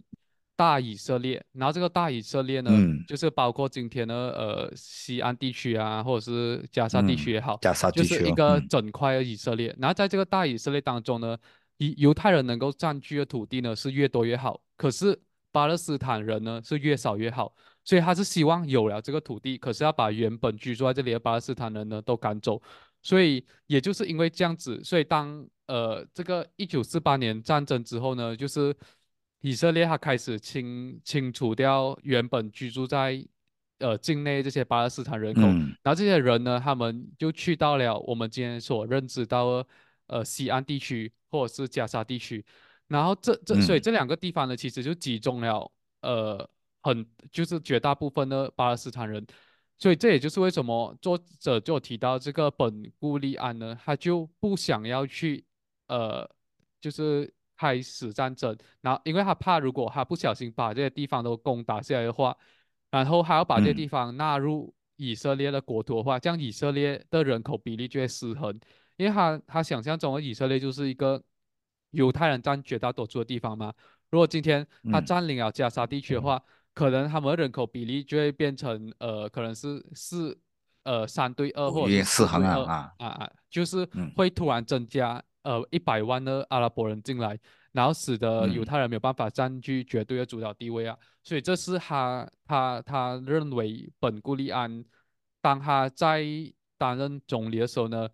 [0.54, 2.70] 大以色列，然后这个大以色列呢，
[3.08, 11.34] 就是包括今天的呃西安地区啊，或者是加沙地区也好，加沙地区就是一个整块的以色列，然后在这个大以色列当中呢，
[11.78, 15.18] 以犹太人能够占据的土地呢是越多越好，可是
[15.50, 17.54] 巴勒斯坦人呢是越少越好。
[17.84, 22.60] 所以他是希望有了这个土地，可是要把原本居住在这里的巴勒斯坦人呢都赶走。
[23.02, 28.72] 所以也就是因为这样子，所以当呃这个一九四八年战争之后呢，就是
[29.40, 33.20] 以色列他开始清清除掉原本居住在
[33.78, 35.74] 呃境内这些巴勒斯坦人口，嗯。
[35.82, 39.66] 然后这些人呢，他们就去到了我们今天所认知到的
[40.06, 42.44] 呃西安地区或者是加沙地区，
[42.86, 43.82] 然后这这所以嗯。
[43.82, 45.68] 这两个地方呢，其实就集中了
[46.02, 46.48] 呃
[46.82, 49.26] 很就是绝大部分的巴勒斯坦人。
[49.78, 55.44] 所以这也就是为什么作者就提到这个本固利安呢，他就不想要去
[55.88, 56.28] 呃，
[56.80, 62.36] 就是开始战争，然后因为他怕如果他不小心把这些地方都攻打下来的话，
[62.90, 63.88] 然后还要把这些地嗯。
[63.88, 68.56] 方纳入以色列的国土的话，这样以色列的人口比例就会失衡，
[68.96, 71.20] 因为他他想象中的以色列就是一个
[71.90, 73.72] 犹太人占绝大多数的地方嘛，
[74.10, 76.40] 如果今天他嗯，占领了加沙地区的话，
[76.74, 80.38] 可能他们人口比例就会变成呃，可能是四
[80.84, 87.38] 呃三对二或者四对二啊啊，啊啊，就是嗯会突然增加呃一百万的阿拉伯人进来，
[87.72, 94.84] 然后使得犹嗯太人没有办法占据绝对的主导地位啊，所以这是他他他认为本古利安
[95.40, 96.24] 当他在
[96.78, 98.08] 担任总理的时候呢。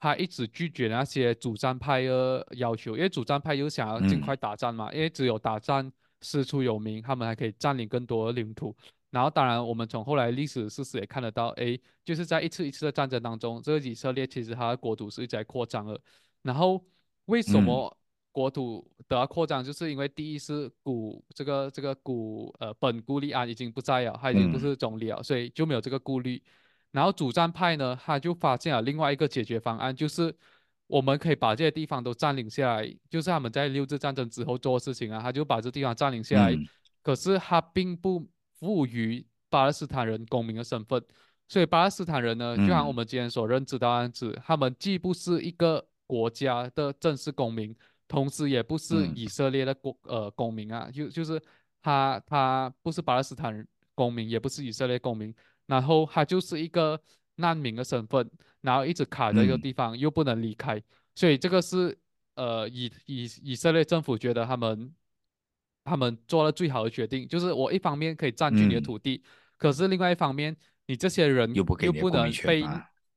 [0.00, 5.90] 他一直拒绝那些主战派的要求，因为主战派又想要尽嗯快打仗嘛，因为只有打仗
[6.24, 8.74] 师出有名，他们还可以占领更多的领土。
[9.10, 16.00] 然后，当然，我们从后来历史事实也看得到，诶，就是在一次一次的战争当中，这个以色列其实它的国土是一直在扩张的。
[16.42, 16.84] 然后，
[17.26, 17.96] 为什嗯么
[18.32, 19.62] 国土得到扩张？
[19.62, 26.42] 就是因为第一是古这个这个古呃本古利安已经不在了，他已经不嗯是总理了，所以就没有这个顾虑。
[26.90, 30.34] 然后主战派呢，他就发现了另外一个解决方案，就是
[30.86, 36.52] 我们可以把这些地方都占领下来，就是他们在六次战争之后做事情啊，他就把这地方占领下来。
[36.52, 36.66] 嗯
[37.02, 38.26] 可是他并不
[38.58, 41.04] 赋予巴勒斯坦人公民的身份，
[41.46, 47.76] 所以巴勒斯坦人呢，就像我嗯们今天所认知的样子，他们既不是一个国家的正式公民，
[48.08, 51.38] 同时也不是嗯以色列的国呃公民啊，就就是
[51.82, 55.34] 他他不是巴勒斯坦人公民，也不是以色列公民。
[55.66, 56.98] 然后他就是一个
[57.36, 59.60] 难民的身份，然后一直卡在一个嗯。
[59.60, 60.82] 地方，又不能离开，
[61.14, 61.96] 所以这个是
[62.36, 64.94] 呃以以以色列政府觉得他们
[65.84, 69.22] 他们做了最好的决定，就是我一方面可以占据你的嗯，土地，
[69.56, 72.64] 可是另外一方面，你这些人又又不能被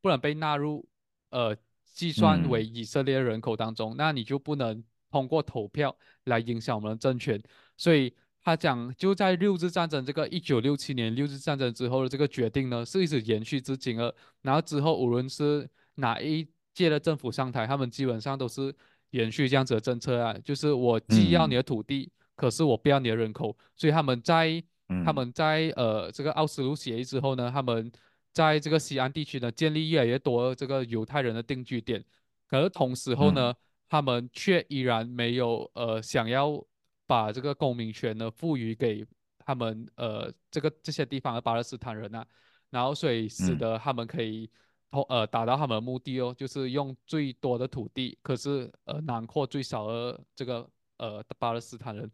[0.01, 0.87] 不能被纳入
[1.29, 7.41] 呃计算为嗯以色列人口当中，那你就不能通过投票来影响我们的政权，
[7.77, 8.13] 所以。
[8.43, 14.15] 他讲，就在六日战争这个一九六七年六日战争之后的这个决定呢，是一直延续至今了。
[14.41, 18.73] 然后之后无论是哪一届的政府上台，他们基本上都是
[19.09, 23.57] 延续这样子的政策啊，就是我既要你嗯的土地，可是我不要你的人口。
[23.75, 24.63] 所以他们在
[25.03, 27.91] 他嗯们在呃这个奥斯陆协议之后呢，他们
[28.31, 32.01] 在这个西安地区呢建立越来越多这个犹太人的定居点。
[32.47, 33.53] 可是同时候嗯呢，
[33.89, 36.63] 他们却依然没有呃想要
[37.07, 39.03] 把这个公民权呢赋予给
[39.39, 42.27] 他们呃这个这些地方的巴勒斯坦人啊，
[42.69, 43.57] 然后所以使嗯。
[43.57, 44.49] 得他们可以
[44.91, 52.11] 同呃达到他们的目的哦，就是用最多的土地，可是呃囊括最少的这个呃巴勒斯坦人，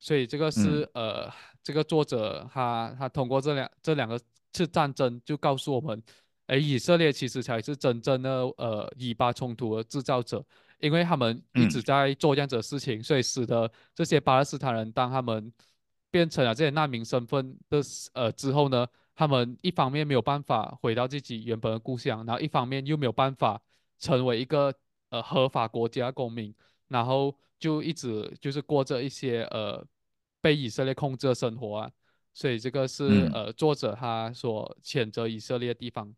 [0.00, 0.80] 所以这个嗯。
[0.80, 1.30] 是呃
[1.62, 4.18] 这个作者他他通过这两这两个
[4.52, 6.02] 次战争就告诉我们，
[6.46, 10.44] 哎，以色列其实才是真正的呃以巴冲突的制造者。
[10.82, 11.82] 因为他们一直嗯。
[11.82, 15.50] 在做这样子的事情，所以使得这些巴勒斯坦人，当他们
[16.10, 23.62] 变成了这些难民身份的时呃之后呢，他们一方面没有办法回到自己原本的故乡，然后一方面又没有办法
[23.98, 24.74] 成为一个
[25.10, 26.52] 呃合法国家公民，
[26.88, 29.82] 然后就一直就是过着一些呃
[30.40, 31.90] 被以色列控制的生活啊，
[32.34, 33.32] 所以这个是嗯。
[33.32, 36.12] 呃作者他所谴责以色列的地方。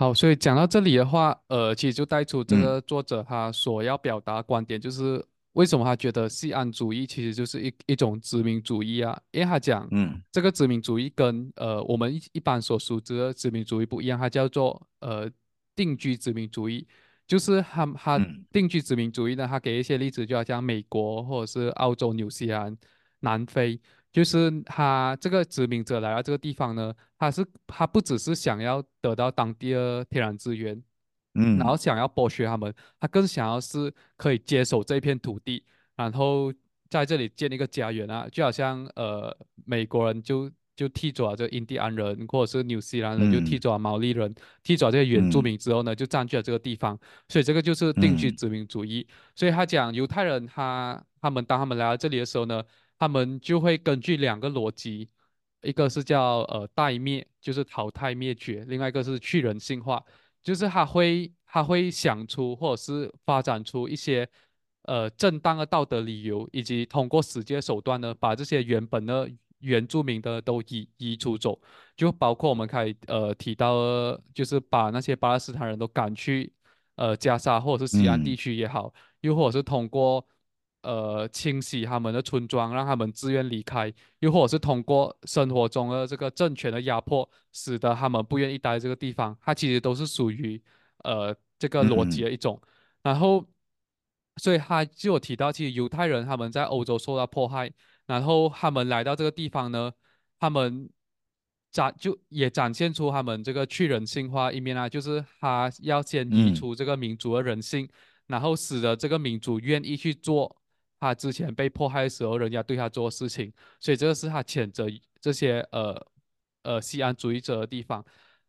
[0.00, 9.20] 好，所以讲到这里的话，呃，其实就带出这嗯个作者他所要表达的观点，就是为什么他觉得西安主义其实就是一一种殖民主义啊？
[9.30, 15.30] 因为他讲嗯这个殖民主义跟呃我们一一般所熟知的殖民主义不一样，它叫做呃
[15.76, 16.88] 定居殖民主义，
[17.26, 22.74] 就是他他嗯定居殖民主义呢，他给一些例子，就好像美国或者是澳洲、纽西兰、
[23.20, 23.78] 南非。
[24.12, 30.82] 就是他这个殖民者来到这个地方呢，他是他不只是想要得到当地的天然资源，
[31.32, 36.52] 然后嗯想要剥削他们，他更想要是可以接手这片土地，然后
[36.88, 39.32] 在这里建立一个家园啊，就好像呃
[39.64, 49.06] 美国人就就踢走了这印第安人，或者是纽西兰人就踢嗯走了毛利人，踢走了这些原住嗯民之后呢，就占据了这个地方，所以这个就是定居嗯殖民主义。
[49.36, 52.60] 所以他讲犹太人他他们当他们来到这里的时候呢。
[53.00, 55.08] 他们就会根据两个逻辑，
[55.62, 60.04] 一个是叫呃代灭，就是淘汰灭绝；另外一个是去人性化，
[60.42, 64.28] 就是他会他会想出或者是发展出一些
[64.82, 69.30] 呃正当的道德理由，以及通过实际的手段呢，把这些原本的
[69.60, 71.58] 原住民的都移移出走，
[71.96, 73.74] 就包括我们可以呃提到，
[74.34, 76.52] 就是把那些巴勒斯坦人都赶去
[76.96, 78.36] 呃加沙或者是西岸地嗯。
[78.36, 78.92] 区也好，
[79.22, 80.26] 又或者是通过
[80.82, 90.60] 呃清洗他们的村庄，让他们自愿离开，又或者是通过生活中的这个政权的压迫，使得他们不愿意待这个地方，它其实都是属于
[91.04, 92.24] 呃这个逻辑嗯。
[92.24, 92.60] 的一种。
[93.02, 93.44] 然后，
[94.36, 97.70] 所以他就有提到，其实犹太人他们在欧洲受到迫害，
[98.06, 99.92] 然后他们来到这个地方呢，
[100.38, 100.88] 他们
[101.72, 106.54] 展就也展现出他们这个去人性化一面啊，就是他要先移嗯。
[106.54, 107.88] 除这个民族的人性，
[108.26, 110.59] 然后使得这个民族愿意去做
[111.00, 114.86] 他之前被迫害的时候人家对他做的事情，所以这个是他谴责
[115.20, 116.06] 这些呃
[116.62, 118.04] 呃西安主义者的地方。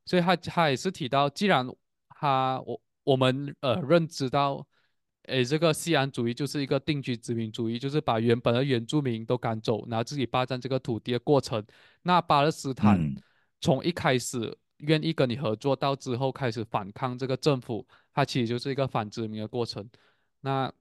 [0.06, 1.68] 所以他他也是提到，既然
[2.10, 4.66] 他我我们呃认知到，
[5.28, 11.64] 诶，这个西安主义就是一个定居殖民主义，就是把原本的原住民都赶走，然后自己霸占这个土地的过程。
[12.02, 13.16] 那巴勒斯坦嗯
[13.62, 19.88] 从一开始愿意跟你合作，到之后开始反抗这个政府，它其实就是一个反殖民的过程。
[20.42, 20.72] 那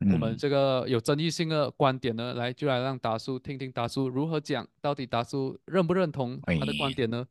[0.00, 6.94] 我们嗯，这个有争议性的观点呢，来就来让达叔听听达叔如何讲，到底达叔认不认同他的观哎。
[6.94, 7.26] 点呢？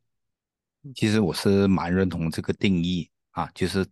[0.84, 3.86] 嗯其实我是蛮认同这个定义啊，就是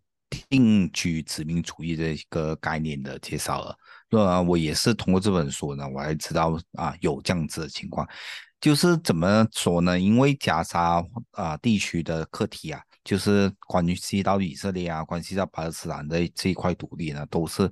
[0.48, 3.76] 定居殖民主义的一个概念的介绍了。
[4.08, 8.08] 那，我也是通过这本书呢，我才知道啊有这样子的情况。
[8.58, 10.00] 就是怎么说呢？
[10.00, 17.70] 因为加沙啊地区的课题啊，就是关系到以色列啊，关系到巴勒斯坦的这一块土地呢，都是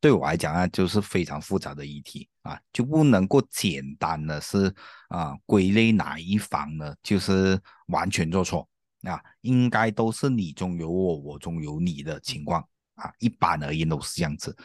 [0.00, 4.72] 对我来讲啊，就是非常复杂的议题啊，就不能够简单的是
[5.08, 8.68] 啊归类哪一方呢，就是完全做错
[9.02, 12.60] 啊，应该都是你中有我，我中有你的情况
[12.94, 14.56] 啊，一般而言都是这样子。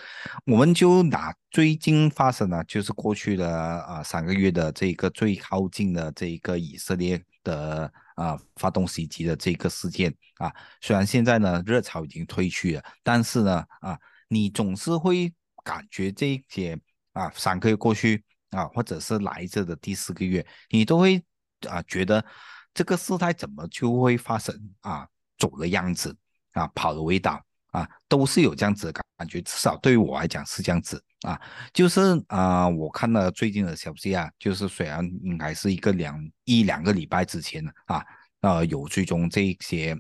[0.46, 3.50] 我们就拿最近发生的，就是过去的
[3.82, 13.98] 啊三个月的这个最靠近的这个以色列的啊发动袭击的这个事件啊，虽然现在呢热潮已经退去了，但是呢啊，
[14.34, 16.80] 你总是会感觉这一些
[17.14, 21.24] 啊三个月过去啊，或者是来着的第四个月，你都会
[21.70, 22.26] 啊觉得
[22.74, 25.08] 这个事态怎么就会发生啊
[25.38, 26.18] 走的样子
[26.54, 27.42] 啊跑的味道。
[27.74, 31.42] 啊，都是有这样子的感觉，至少对于我来讲是这样子啊。
[31.74, 38.06] 就是啊、我看了最近的消息啊，就是虽然应该是一个两一两个礼拜之前啊，
[38.42, 40.00] 呃，有追踪这一些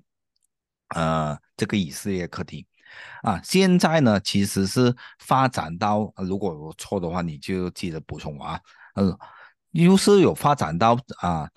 [0.89, 2.67] 呃这个以色列课题
[3.21, 8.59] 啊，现在呢其实是发展到，如果我错的话，你就记得补充我啊。
[8.95, 9.17] 嗯，
[9.71, 11.49] 又是有发展到啊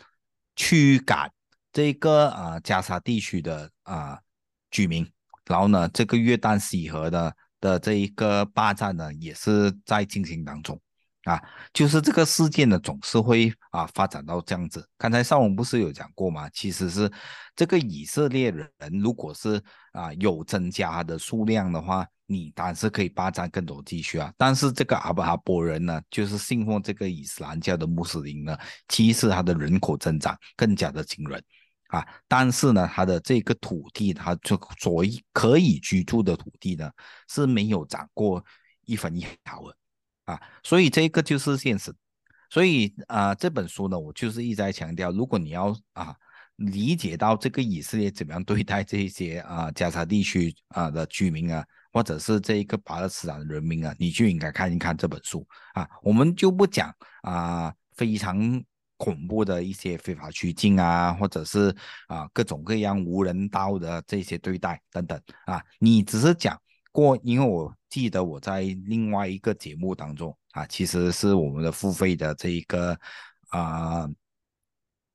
[0.55, 1.31] 驱赶
[1.73, 4.19] 这个啊加沙地区的啊
[4.71, 5.07] 居民。
[5.45, 10.77] 然后呢，这个约旦西河的的这一个霸占呢，也是在进行当中
[11.23, 11.41] 啊。
[11.73, 14.89] 就是这个事件呢，总是会啊发展到这样子。
[14.99, 16.49] 刚才邵文不是有讲过吗？
[16.51, 17.09] 其实是
[17.55, 18.69] 这个以色列人，
[19.01, 19.63] 如果是
[19.97, 24.33] 啊有增加的数量的话，你当然是可以霸占更多地区啊。
[24.37, 28.57] 但是这个阿布哈波人呢，就是信奉这个伊斯兰教的穆斯林呢，
[28.89, 31.43] 其实他的人口增长更加的惊人。
[31.89, 36.91] 啊，但是呢，他的这个土地，它就所以可以居住的土地呢，
[37.29, 38.45] 是没有涨过
[38.87, 39.77] 一分一毫的
[40.25, 41.95] 啊，所以这个就是现实。
[42.51, 46.13] 所以啊，这本书呢，我就是一直在强调，如果你要啊
[46.57, 55.89] 理解到这个以色列怎么样对待这些啊加沙地区啊的居民啊，或者是这一个巴勒斯坦人民啊，你就应该看一看这本书啊。
[56.03, 58.63] 我们就不讲啊非常。
[58.99, 61.69] 恐怖的一些非法拘禁啊，或者是
[62.07, 66.59] 啊各种各样无人道的这些对待等等啊，你只是讲
[66.93, 72.99] 过，因为我记得我在另外一个节目当中啊，其实是我们的付费的这一个
[73.51, 74.09] 啊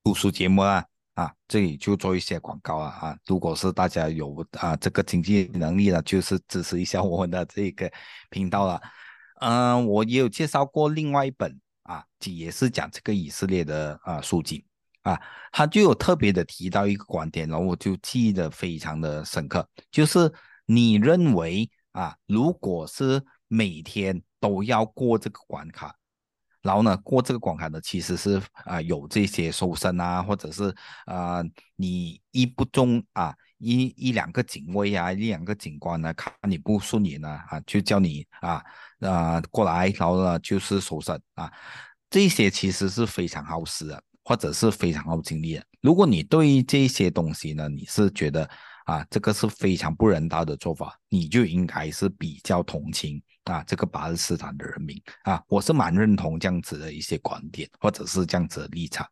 [0.03, 0.85] 读书节目啊。
[1.15, 3.17] 啊，这里就做一些广告啊啊！
[3.25, 7.91] 如果是大家有啊这个经济能力了，就是支持一下我们的这个
[8.29, 8.81] 频道了。
[9.41, 14.65] 嗯，我也有介绍过另外一本啊，也是讲这个以色列的啊书籍
[15.01, 15.19] 啊，
[15.51, 20.31] 他就有特别的提到一个观点，然后我就记得非常的深刻，就是
[20.65, 25.93] 你认为啊，如果是每天都要过这个关卡，
[26.61, 30.73] 然后呢，过这个关卡呢，其实是啊、有这些搜身啊，或者是
[31.05, 31.41] 啊、
[31.75, 33.33] 你一不中啊。
[33.63, 38.59] 一一两个警卫啊，一两个警官呢，看你不顺眼呢，啊，就叫你啊
[39.01, 41.53] 啊、过来，然后呢就是搜身啊，
[42.09, 45.63] 这些其实是非常耗时的，或者是非常耗精力的。
[45.79, 48.49] 如果你对这些东西呢，你是觉得
[48.85, 53.21] 啊这个是非常不人道的做法，你就应该是比较同情
[53.51, 59.05] 啊这个巴勒斯坦的人民啊，我是蛮认同这样子的一些观点或者是这样子的立场，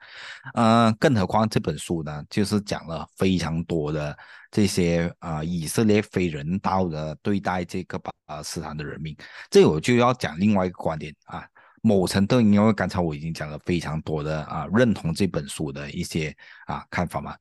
[0.53, 4.17] 呃，更何况这本书呢，就是讲了非常多的
[4.49, 9.15] 这些啊以色列非人道的对待这个巴勒斯坦的人民，
[9.49, 11.45] 这我就要讲另外一个观点啊，
[11.81, 16.35] 某程度因为刚才我已经讲了非常多的啊认同这本书的一些
[16.65, 17.35] 啊看法嘛，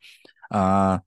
[0.50, 1.00] 啊。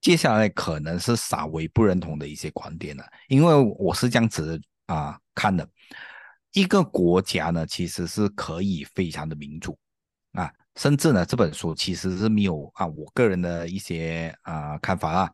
[0.00, 4.58] 接下来可能是稍微不认同的一些观点了，因为我是这样子
[4.88, 5.66] 啊看的，
[6.52, 9.78] 一个国家呢其实是可以非常的民主
[10.32, 15.30] 啊，甚至呢这本书其实是没有啊我个人的一些啊看法啊，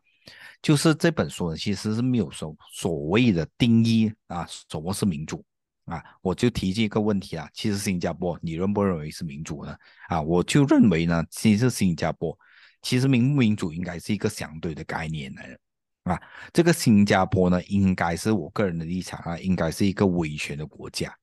[0.61, 5.43] 就是这本书呢其实是没有所所谓的定义啊什么是民主
[5.85, 9.75] 啊，我就提这个问题啊，其实新加坡你认不认为是民主呢？
[10.07, 12.37] 啊，我就认为呢，其实新加坡。
[12.81, 15.59] 其实民不民主应该是一个相对的概念来的
[16.05, 16.19] 啊。
[16.51, 21.13] 这个新加坡呢，应该是我个人的立场啊，应该是一个威权的国家。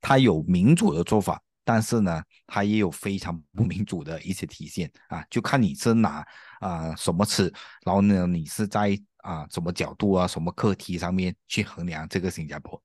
[0.00, 5.24] 它有民主的做法，但是呢，它也有非常不民主的一些体现啊。
[5.30, 6.26] 就看你是拿
[6.58, 7.52] 啊什么词，
[7.86, 12.82] 然后呢，你是在啊什么角度啊、什么课题上面去衡量这个新加坡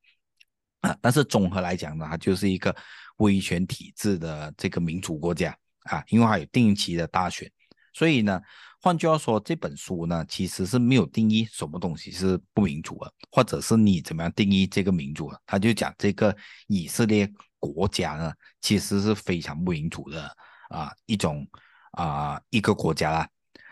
[0.82, 0.96] 啊。
[1.02, 2.76] 但是综合来讲呢，它就是一个
[3.18, 7.52] 威权体制的这个民主国家啊，因为它有定期的大选。
[7.94, 8.40] 所以呢，
[8.82, 15.42] 换句话说，这本书呢其实是没有定义什么东西是不民主的，或者是你怎么样定义这个民主的。
[15.46, 16.36] 他就讲这个
[16.68, 20.30] 以色列国家呢，其实是非常不民主的
[20.70, 21.48] 啊一种
[21.92, 23.28] 啊一个国家啦。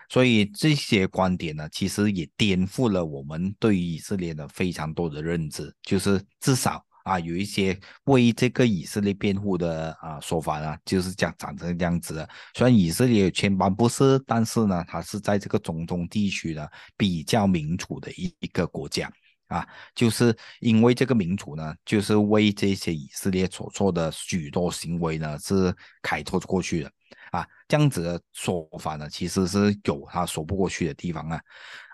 [0.09, 6.83] 所以这些观点呢，其实也颠覆了我们对于以色列的非常多的认知，就是至少。
[7.05, 12.27] 啊，有一些为这个以色列辩护的啊说法呢，就是讲长成这样子的。
[12.55, 19.07] 虽然以色列有千般不是，但是呢，它是在这个中东地区呢比较民主的一一个国家
[19.49, 19.63] 啊。
[19.93, 26.91] 就是因为这个民主呢，就是为这些以色列所做的许多行为呢是开脱过去的
[27.29, 27.47] 啊。
[27.67, 31.39] 这样子的说法呢，其实是有他说不过去的地方啊。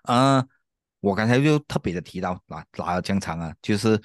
[0.03, 0.47] 嗯，
[1.01, 4.01] 我刚才就特别的提到拿拿了江长啊，就是。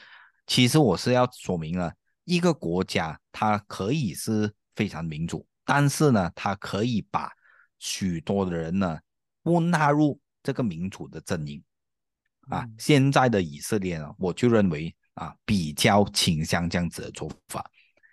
[0.46, 1.92] 其实我是要说明了，
[2.24, 7.30] 一个国家它可以是非常民主，但是呢，它可以把
[7.78, 8.98] 许多的人呢
[9.42, 11.62] 不纳入这个民主的阵营
[12.48, 12.64] 啊。
[12.78, 17.64] 现在的以色列呢，我就认为啊，比较倾向这样子的做法，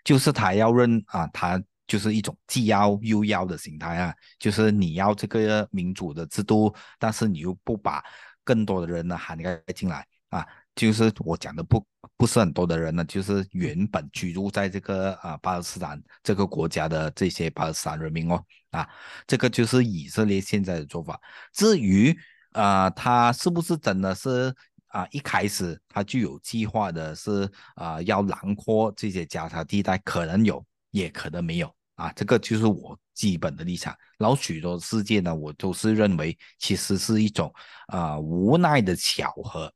[0.03, 8.03] 就是他要认啊，他就是一种既要又要的形态啊，就是你要这个民主的制度，但是你又不把
[8.43, 10.47] 更多的人呢涵盖进来啊。
[10.75, 11.85] 就是我讲的不
[12.17, 18.89] 不是很多的人呢，就是原本居住在这个啊巴勒斯坦这个国家的这些巴勒斯坦人民哦啊，
[19.27, 21.19] 这个就是以色列现在的做法。
[21.53, 22.17] 至于
[22.53, 24.51] 啊，他是不是真的是
[24.87, 32.11] 啊一开始他就有计划的是啊要囊括这些加沙地带，可能有，也可能没有啊。
[32.15, 33.95] 这个就是我基本的立场。
[34.17, 37.53] 然后许多事件呢，我都是认为其实是一种
[37.87, 39.71] 啊无奈的巧合。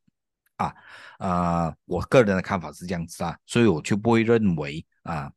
[0.58, 0.76] 啊，
[1.20, 5.32] 呃，我个人的看法是这样子啊，所以我就不会认为啊，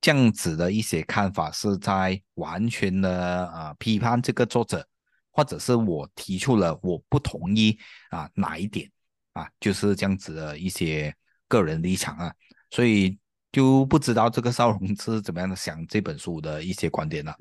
[0.00, 4.86] 这样子的一些看法是在完全的啊批判这个作者，
[5.32, 7.76] 或者是我提出了我不同意
[8.10, 8.88] 啊哪一点
[9.32, 11.12] 啊，就是这样子的一些
[11.48, 12.32] 个人立场啊，
[12.70, 13.18] 所以
[13.50, 17.34] 就不知道这个邵荣是怎么样的想这本书的一些观点了。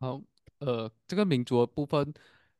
[0.00, 0.22] 好，
[0.60, 2.14] 呃，这个民族部分。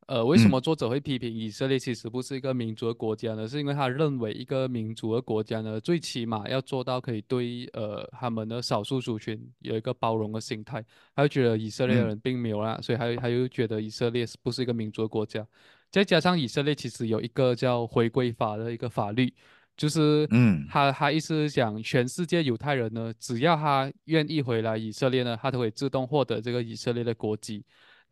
[0.07, 3.49] 呃，为什么作者会批评以色列其实不是一个民族的国家呢？
[3.49, 10.85] 是因为他认为一个民族的国家呢，最起码要做到可以对呃他们的少数族群有一个包容的心态。
[11.15, 15.47] 他就觉得以色列人并没有啦，所以他他又觉得以色列是不是一个民族的国家？
[15.91, 19.33] 再加上以色列其实有一个叫回归法的一个法律，
[19.77, 27.65] 就是嗯，他他意思是讲全世界犹太人呢，只要他愿意回来以色列呢，他都会自动获得这个以色列的国籍。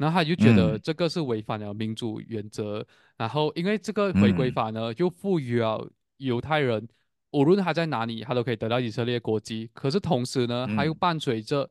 [0.03, 2.85] 然后他就觉得这个是违反了民主原则，
[3.17, 6.89] 然后因为这个回归法呢，就赋予了犹太人，
[7.31, 9.71] 无论他在哪里，他都可以得到以色列国籍。
[9.73, 11.71] 可是同时呢，他又伴随着，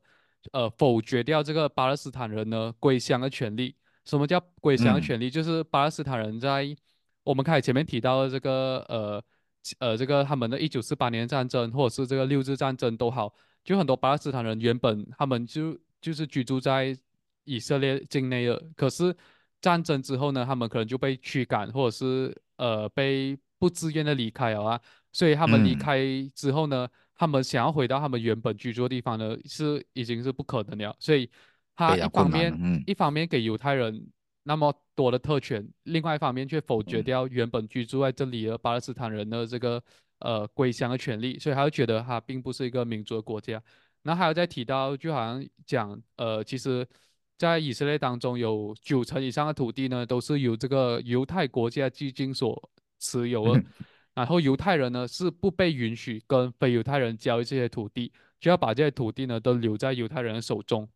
[0.52, 3.76] 呃，否决掉这个巴勒斯坦人呢归乡的权利。
[4.06, 5.28] 什么叫归乡的权利？
[5.28, 6.74] 就是巴勒斯坦人在
[7.24, 9.22] 我们开始前面提到的这个，呃，
[9.78, 13.30] 呃，这个他们的一九四八年战争，或者是这个六日战争都好，
[13.62, 16.96] 就很多巴勒斯坦人原本他们就就是居住在。
[17.44, 19.14] 以色列境内的，可是
[19.60, 24.80] 战争之后呢，他们可能就被驱赶，或者是呃被不自愿的离开了啊。
[25.12, 26.00] 所以他们离开
[26.34, 30.96] 之后呢，他们想要回到他们原本居住的地方呢，是已经是不可能了。
[30.98, 31.28] 所以
[31.76, 34.06] 他一方面一方面给犹太人
[34.44, 39.82] 那么多的特权，另外一方面却否决掉原本居住在这里的巴勒斯坦人的这个
[40.20, 43.62] 呃归乡的权利，所以他就觉得他并不是一个民主的国家。
[44.02, 46.84] 然后还有再提到，就好像讲，呃，其实，
[47.42, 52.70] 在以色列当中有九成以上的土地呢，都是由这个犹太国家基金所
[53.00, 53.60] 持有的。
[54.14, 60.88] 然后犹太人呢是不被允许跟非犹太人交易这些土地，就要把这些土地呢都留在犹太人的手中。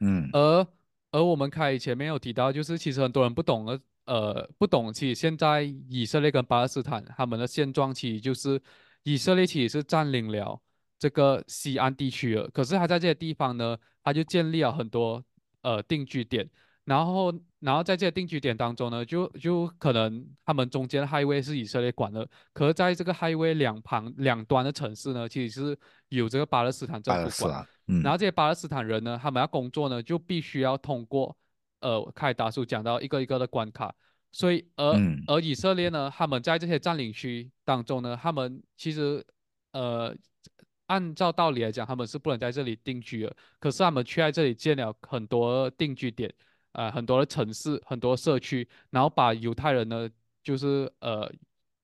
[0.00, 0.66] 嗯而
[1.12, 8.60] 而我们开前面有提到，就是其实很多人不懂的，呃，不懂其实现在以色列跟巴勒斯坦他们的现状，其实就是
[9.04, 10.60] 以色列其实是占领了
[10.98, 15.22] 这个西安地区了，可是他在这些地方呢，他就建立了很多
[15.62, 16.48] 呃定居点。
[16.84, 27.64] 然后，然后在这些定居点当中呢，就就可能他们中间的 highway 是以色列管的，可是在这个 highway 两旁两端的城市呢，其实是有这个巴勒斯坦政府管。
[27.86, 31.36] 嗯然后这些巴勒斯坦人呢，他们要工作呢，就必须要通过
[31.80, 33.94] 呃，开达叔讲到一个一个的关卡。
[34.32, 39.24] 所以，而嗯而以色列呢，他们在这些占领区当中呢，他们其实
[39.70, 40.12] 呃，
[40.86, 46.32] 按照道理来讲，他们是不能在这里定居的，可是他们却在这里建了很多定居点。
[46.72, 50.08] 呃很多的城市、很多社区，然后把犹太人呢，
[50.42, 51.30] 就是呃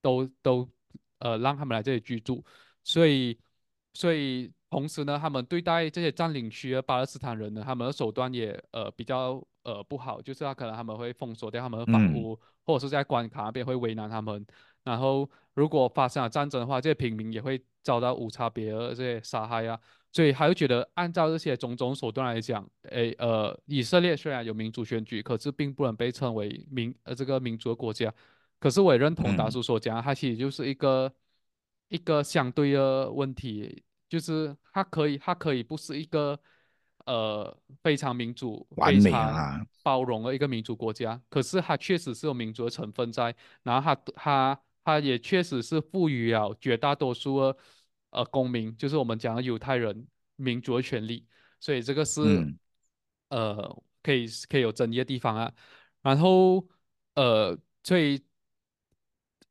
[0.00, 0.66] 都都
[1.18, 2.42] 呃让他们来这里居住，
[2.82, 3.38] 所以
[3.92, 14.44] 所以同时呢，他们对待这些占领区的巴勒斯坦人呢，他们的手段也呃比较呃不好，就是他可能他们会封锁掉他们的房嗯屋，或者是在关卡那边会为难他们，
[14.82, 19.78] 然后如果发生了战争的话，这些平民也会遭到无差别的这些杀害啊。
[20.10, 28.12] 所以他就觉得，按照这些种种手段来讲，诶，呃，以色列虽然有民主选举，可是并不能被称为民呃这个民主的国家。
[28.58, 31.12] 可是我也认同达嗯叔所讲，它其实就是一个
[31.88, 36.40] 一个相对的问题，就是它可以它可以不是一个
[37.08, 47.56] 呃非常民主、完美非常啊，包容的一个民主国家，可是它确实是有民主的成分在，然后它它它也确实是赋予了绝大多数的
[48.10, 50.06] 呃公民，就是我们讲的犹太人
[50.36, 51.26] 民主的权利，
[51.58, 52.58] 所以这个是嗯。
[53.30, 55.52] 呃可以可以有争议的地方啊。
[56.02, 56.66] 然后
[57.14, 58.22] 呃，所以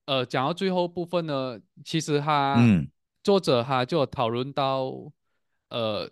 [0.05, 2.87] 呃讲到最后部分呢，其实他嗯。
[3.23, 5.11] 作者他就讨论到
[5.69, 6.09] 呃，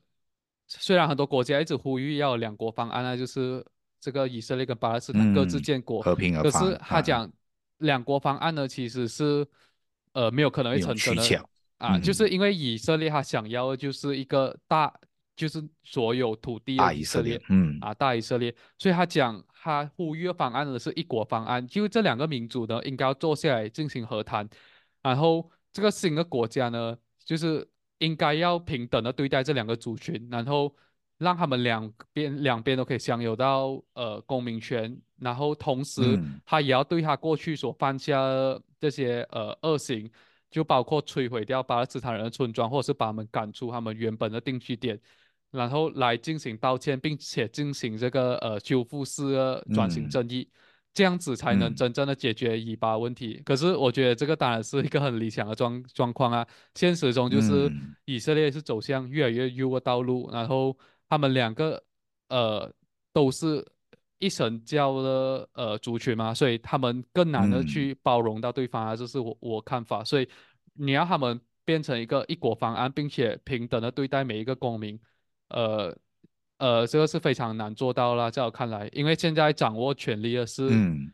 [0.67, 3.63] 虽然很多国家一直呼吁要两国方案啊，就是
[3.99, 7.31] 这个以色列跟巴勒斯坦各自嗯，建国，和平而可是他讲
[7.79, 9.45] 两国方案呢，其实是
[10.13, 11.47] 呃没有可能会成真的
[11.77, 12.29] 啊，就嗯，是。
[12.29, 14.93] 因为以色列他想要的就是一个大，
[15.35, 24.47] 就是所有土地的大以色列，以色列嗯啊，大以色列，所以他讲他呼吁的方案呢是一国方案，就这两个民族呢应该要坐下来进行和谈，
[25.03, 27.67] 然后这个新的国家呢，就是
[27.99, 30.75] 应该要平等的对待这两个族群，然后
[31.17, 36.41] 让他们两边两边都可以享有到呃公民权，然后同时嗯。
[36.45, 40.09] 他也要对他过去所犯下的这些呃恶行，
[40.51, 44.99] 就包括摧毁掉巴勒斯坦人的村庄，或者是把他们赶出他们原本的定居点。
[45.51, 50.09] 然后来进行道歉，并且进行这个呃修复式的转型嗯。
[50.09, 50.45] 正义，
[50.95, 53.41] 这样子才能嗯真正的解决以巴问题。
[53.45, 60.75] 可是我觉得这个当然是一个很理想的状状况啊，现实中就是嗯以色列是走向越来越右的道路，然后
[61.09, 61.83] 他们两个
[62.29, 62.73] 呃
[63.11, 63.63] 都是
[64.19, 70.03] 一神教的呃族群嘛，所以他们更难的嗯去包容到对方啊，这是我我看法。
[70.03, 70.27] 所以
[70.73, 74.97] 你要他们变成一个一国方案，并且平等的对待每一个公民。
[75.49, 75.95] 呃
[76.57, 81.11] 呃，这个是非常难做到啦，在我看来，因为现在掌握权力的是嗯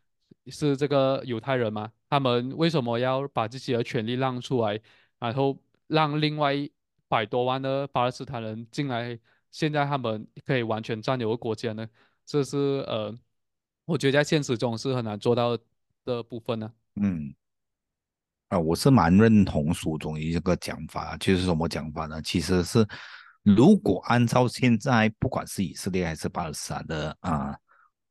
[0.48, 4.80] 是这个犹太人嘛，他们为什么要把自己的权利让出来，
[5.20, 6.72] 然后让另外一
[7.08, 9.18] 百多万的巴勒斯坦人进来，
[9.52, 11.88] 现在他们可以完全占有的国家呢？
[12.26, 13.18] 这是呃，
[13.86, 15.58] 我觉得在现实中是很难做到
[16.06, 16.72] 的部分呢。
[16.96, 17.34] 嗯。
[18.50, 22.22] 啊，我是蛮认同书中一个讲法，就是什么讲法呢？
[22.22, 22.86] 其实是，
[23.44, 27.58] 如果按照现在不管是以色列还是巴勒斯坦的啊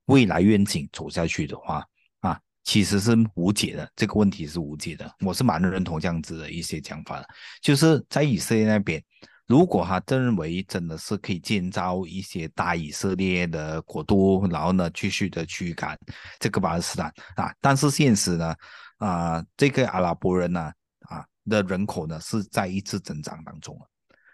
[0.06, 1.86] 未来愿景走下去的话，
[2.18, 5.08] 啊，其实是无解的，这个问题是无解的。
[5.20, 7.28] 我是蛮认同这样子的一些讲法的，
[7.62, 9.00] 就是在以色列那边，
[9.46, 15.96] 如果他真认为真的是可以建造一些大以色列的国度，然后呢继续的驱赶
[16.40, 17.06] 这个巴勒斯坦
[17.36, 18.56] 啊，但是现实呢？
[18.98, 20.72] 啊，这个阿拉伯人呢，
[21.08, 23.80] 啊的人口呢是在一直增长当中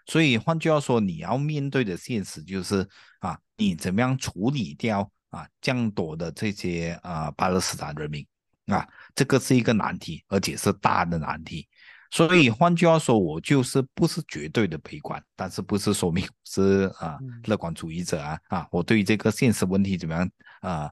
[0.07, 2.87] 所以换句话说，你要面对的现实就是
[3.19, 8.25] 啊，你怎么样处理掉啊降多的这些啊巴勒斯坦人民
[8.67, 11.67] 啊，这个是一个难题，而且是大的难题。
[12.09, 20.29] 所以换句话说，我就是不是绝对的悲观，但是不是说明是啊乐观主义者啊啊，我对于这个现实问题怎么样
[20.61, 20.91] 啊？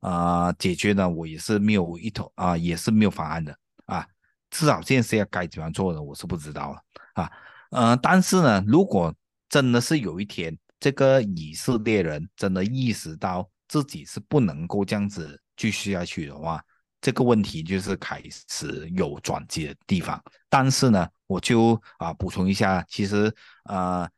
[0.00, 3.56] 啊、呃，解决呢，我也是没有一头啊、呃，也是没有方案的
[3.86, 4.06] 啊。
[4.50, 6.02] 至少现在该怎样做呢？
[6.02, 6.82] 我是不知道了
[7.14, 7.30] 啊。
[7.70, 9.14] 呃，但是呢，如果
[9.48, 16.62] 真的是有一天这个以色列人真的意识到自己是不能够这样子继续下去的话，
[17.00, 20.22] 这个问题就是开始有转机的地方。
[20.48, 23.32] 但是呢，我就啊补充一下，其实
[23.64, 24.08] 呃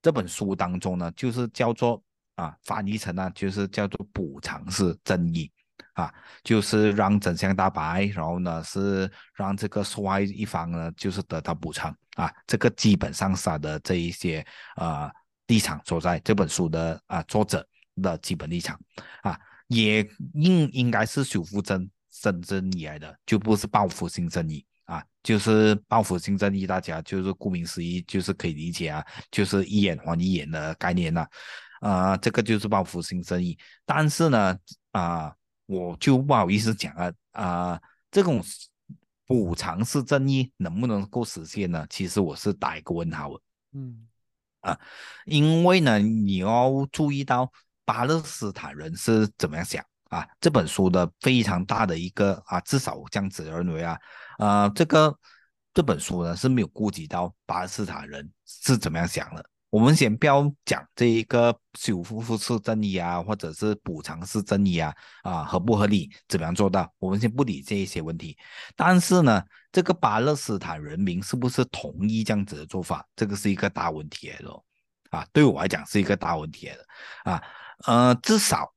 [0.00, 2.02] 这本书当中呢，就是叫做
[2.36, 5.50] 啊翻译成呢，就是叫做补偿式正义。
[5.94, 6.10] 啊，
[6.42, 14.42] 就是让真相大白，然后呢是让这个受害一方呢就是得到补偿啊，这个基本上是他的这一些
[14.76, 15.10] 呃
[15.48, 17.66] 立场所在，这本书的啊作者
[18.00, 18.80] 的基本立场
[19.20, 20.00] 啊，也
[20.32, 31.26] 应应该是修复真真正义来的，就不是报复性正义啊，就是报复性正义，大家就是顾名思义就是可以理解啊，就是一眼还一眼的概念呐，
[31.82, 34.56] 啊，这个就是报复性正义，但是呢
[34.92, 35.30] 啊。
[35.66, 38.42] 我就不好意思讲啊啊，这种
[39.26, 41.86] 补偿式正义能不能够实现呢？
[41.88, 43.40] 其实我是打一个问号的。
[43.72, 44.06] 嗯，
[44.60, 44.78] 啊，
[45.24, 47.50] 因为呢，你要注意到
[47.84, 50.28] 巴勒斯坦人是怎么样想啊？
[50.40, 53.98] 这本书的非常大的一个啊，至少我这样子认为啊，
[54.38, 55.16] 啊，这个
[55.72, 59.48] 这本书呢是没有顾及到巴勒斯坦人是怎么样想的。
[59.72, 66.92] 我们先不要讲这一个修复复式正义啊，或者是补偿式正义啊，啊合不合理，怎么样做到？
[66.98, 68.36] 我们先不理这一些问题。
[68.76, 69.42] 但是呢，
[69.72, 73.02] 这个巴勒斯坦人民是不是同意这样子的做法？
[73.16, 74.62] 这个是一个大问题来的，
[75.08, 76.86] 啊，对我来讲是一个大问题来的，
[77.24, 77.42] 啊，
[77.86, 78.70] 呃，至少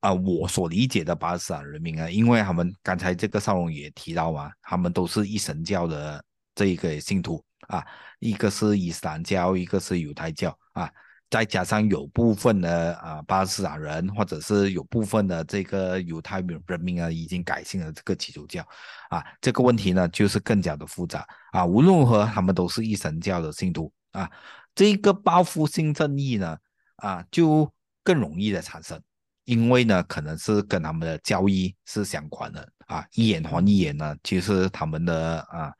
[0.00, 6.20] 啊，我所理解的巴勒斯坦人民啊，因为他们刚才这个少龙也提到嘛，他们都是一神教的
[6.52, 7.40] 这一个信徒。
[7.68, 7.84] 啊，
[8.18, 10.90] 一个是伊斯兰教，一个是犹太教啊，
[11.30, 18.66] 再加上有部分的啊巴勒斯坦人，或者是有部分的这个犹太人民啊，已经改信了这个基督教
[19.08, 21.64] 啊，这个问题呢就是更加的复杂啊。
[21.64, 24.30] 无论如何，他们都是一神教的信徒啊，
[24.74, 26.58] 这个报复性正义呢
[26.96, 27.72] 啊就
[28.04, 29.00] 更容易的产生，
[29.44, 35.72] 因为呢可能是跟他们的交易是相关的啊，一眼还一眼呢，其实他们的啊。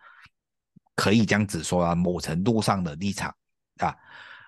[1.02, 3.34] 可以这样子说啊，某程度上的立场
[3.78, 3.96] 啊，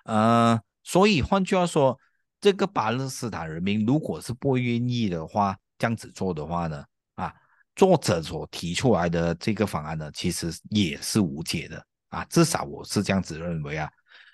[0.05, 1.99] 呃，所以换句话说，
[2.39, 6.85] 这个巴勒斯坦人民如果是不愿意的话，这样子做的话呢，
[7.15, 7.33] 啊，
[7.75, 13.89] 作者所提出来的这个方案呢，其实也是无解的啊，至少我是这样子认为啊，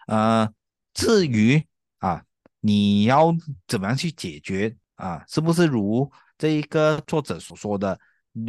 [0.05, 0.53] 呃，
[0.93, 1.59] 至于
[1.97, 2.23] 啊，
[2.59, 3.33] 你要
[3.67, 6.07] 怎么样去解决啊，是不是如
[6.37, 7.99] 这一个作者所说的？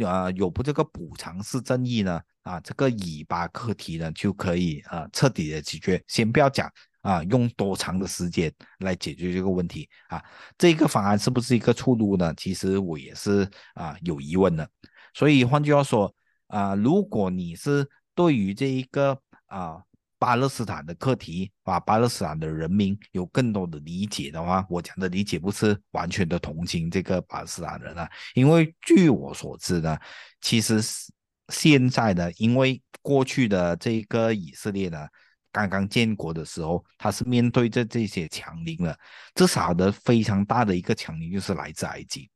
[0.05, 2.21] 啊，有不这个补偿式正义呢？
[2.43, 6.01] 啊，这个以巴课题呢就可以啊彻底的解决。
[6.07, 6.71] 先不要讲
[7.01, 10.23] 啊，用多长的时间来解决这个问题啊？
[10.57, 12.33] 这个方案是不是一个出路呢？
[12.37, 14.69] 其实我也是啊有疑问的。
[15.13, 16.13] 所以换句话说
[16.47, 19.81] 啊，如果你是对于这一个啊。
[20.19, 29.99] 巴勒斯坦的课题，把巴勒斯坦的人民有更多的理解的话，我讲的理解不是完全的同情这个巴勒斯坦人啊，因为据我所知呢，
[30.39, 31.11] 其实是
[31.49, 35.07] 现在呢，因为过去的这个以色列呢，
[35.51, 38.97] 刚刚建国的时候，他是面对着这些强邻了，
[39.35, 42.29] 至少的非常大的一个强邻就是来自埃及。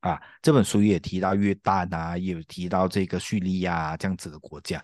[0.00, 4.82] 啊，这本书也提到约旦啊，也有提到这个叙利亚这样子的国家。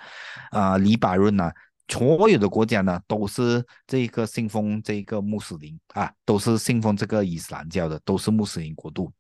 [0.51, 1.51] 啊，黎巴嫩呢。
[1.89, 5.79] 所有的国家呢，都是这个信奉这个穆斯林。
[5.95, 9.13] 啊，都是信奉这个伊斯兰教的，都是穆斯林国度，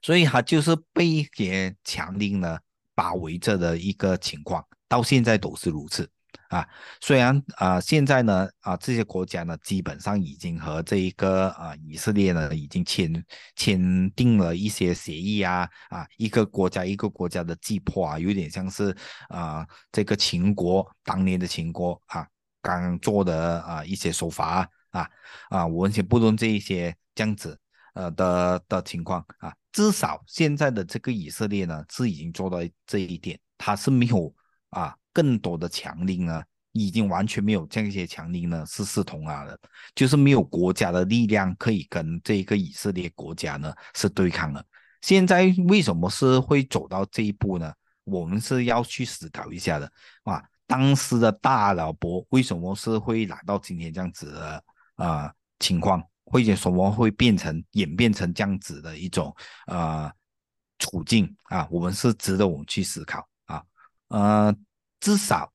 [0.00, 2.56] 所以他就是被一些强令呢
[2.98, 6.10] 包围着的一个情况，到现在都是如此。
[6.48, 6.66] 啊，
[7.00, 13.24] 虽然啊，现在呢，啊，这些国家呢，基本上已经和这一个啊以色列呢，已经签
[13.54, 18.96] 签订了一些协议啊，啊，一个国家一个国家的击破啊，有点像是
[19.28, 22.26] 啊这个秦国当年的秦国啊，
[22.62, 25.08] 刚做的啊一些手法啊
[25.50, 27.56] 啊，我们先不论这一些这样子
[27.98, 34.32] 呃的的情况啊，至少现在的这个以色列呢，是已经做到这一点，它是没有
[34.70, 34.94] 啊。
[35.10, 36.40] 更多的强令呢，
[36.70, 39.58] 已经完全没有这些强令呢是势同啊的，
[39.96, 44.64] 就是没有国家的力量可以跟这个以色列国家呢是对抗的。
[45.00, 47.72] 现在为什么是会走到这一步呢？
[48.04, 49.90] 我们是要去思考一下的
[50.22, 50.40] 啊。
[50.68, 56.00] 当时的大老伯为什么是会来到今天这样子的啊情况，
[56.30, 59.34] 会什么会变成演变成这样子的一种
[59.66, 60.12] 啊
[60.78, 61.66] 处境啊？
[61.70, 63.62] 我们是值得我们去思考啊，
[64.08, 64.56] 呃。
[65.00, 65.52] 至少，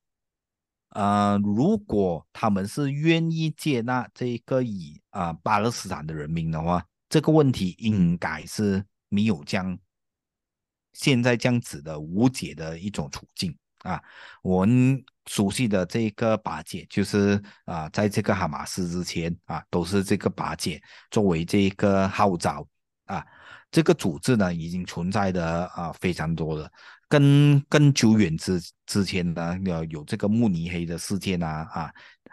[0.88, 9.78] 呃，如果他们是愿意接纳这个以啊巴勒斯坦的人民的话，这个问题应该是没有这样
[10.94, 13.54] 现在这样子的无解的一种处境
[13.84, 14.02] 啊。
[14.42, 22.66] 我们熟悉的这个巴解，就是啊，在这个哈马斯之前啊，都是这个巴解作为这个号召
[23.06, 23.24] 啊，
[23.70, 26.68] 这个组织呢已经存在的啊非常多了。
[27.08, 31.92] 更更久远之之前呢，有有这个慕尼黑的事件啊啊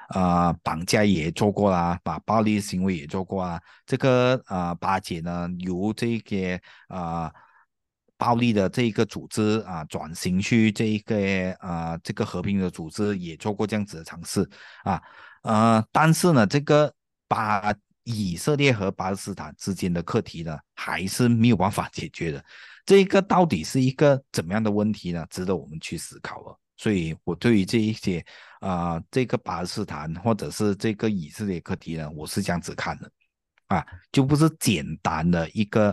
[0.09, 3.61] 啊，绑架也做过啦，把暴力行为也做过啊。
[3.85, 7.31] 这个啊巴解呢，由这个啊。
[8.21, 14.47] 暴力的这一个组织啊，转型去这一个啊，这个和平的组织也做过这样子的尝试
[14.83, 15.01] 啊，
[15.41, 16.93] 呃，但是呢，这个
[17.27, 22.45] 把以色列和巴勒斯坦之间的课题呢，还是没有办法解决的。
[22.85, 25.25] 这个到底是一个怎么样的问题呢？
[25.31, 26.55] 值得我们去思考了。
[26.77, 28.23] 所以我对于这一些
[28.59, 33.11] 啊，这个巴勒斯坦或者是这个以色列课题呢，我是这样子看的
[33.65, 35.89] 啊，就不是简单的一个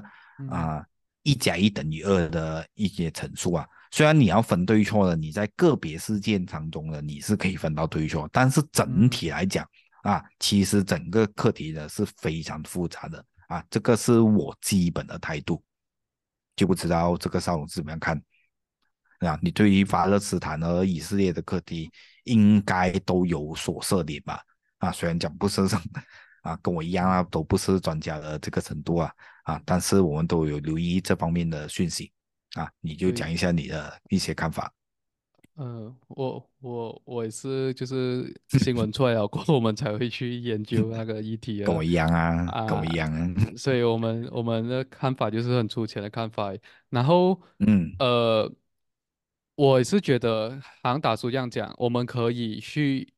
[0.50, 0.84] 啊。
[1.22, 9.68] 一加一等于二的一些陈述啊，虽然你要分对错的，你在个别事件当中呢，你是可以分到对错，但是整体来讲
[10.02, 15.62] 啊，其实整个课题呢是非常复杂的啊，这个是我基本的态度，
[16.56, 18.16] 就不知道这个少龙怎么样看
[19.20, 19.38] 啊？
[19.42, 21.90] 你对于巴勒斯坦和以色列的课题
[22.24, 24.40] 应该都有所涉猎吧？
[24.78, 25.82] 啊，虽然讲不是上。
[26.48, 29.12] 啊，跟我一样啊，都不是专家的这个程度啊，
[29.44, 32.10] 啊，但是我们都有留意这方面的讯息
[32.54, 34.72] 啊，你就讲一下你的一些看法。
[35.60, 41.62] 嗯，我我我也是，就是新闻出来了过后，我们才会去研究那个议题。
[41.66, 43.34] 跟我一样啊，跟我一样啊。
[43.58, 46.52] 所以我们我们的看法就是很粗浅的看法。
[46.90, 48.50] 然后，嗯，呃，
[49.56, 53.12] 我是觉得，好像打叔这样讲，我们可以去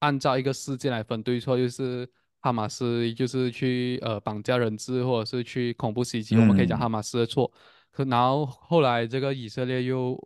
[0.00, 2.10] 按照一个事件来分对错，就是。
[2.42, 7.50] 哈马斯就是去呃绑架人质，或者是去恐怖袭击，我们可以讲哈马斯的错。
[7.92, 10.18] 可然后后来这个以色列又